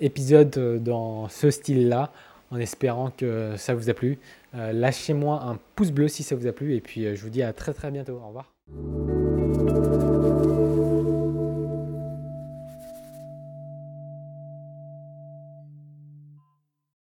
épisodes 0.00 0.82
dans 0.82 1.28
ce 1.28 1.52
style-là 1.52 2.10
en 2.50 2.58
espérant 2.58 3.10
que 3.16 3.54
ça 3.56 3.76
vous 3.76 3.88
a 3.88 3.94
plu. 3.94 4.18
Lâchez-moi 4.54 5.40
un 5.44 5.56
pouce 5.76 5.92
bleu 5.92 6.08
si 6.08 6.24
ça 6.24 6.34
vous 6.34 6.48
a 6.48 6.52
plu 6.52 6.74
et 6.74 6.80
puis 6.80 7.14
je 7.14 7.22
vous 7.22 7.30
dis 7.30 7.44
à 7.44 7.52
très 7.52 7.72
très 7.72 7.92
bientôt. 7.92 8.20
Au 8.24 8.26
revoir. 8.26 9.17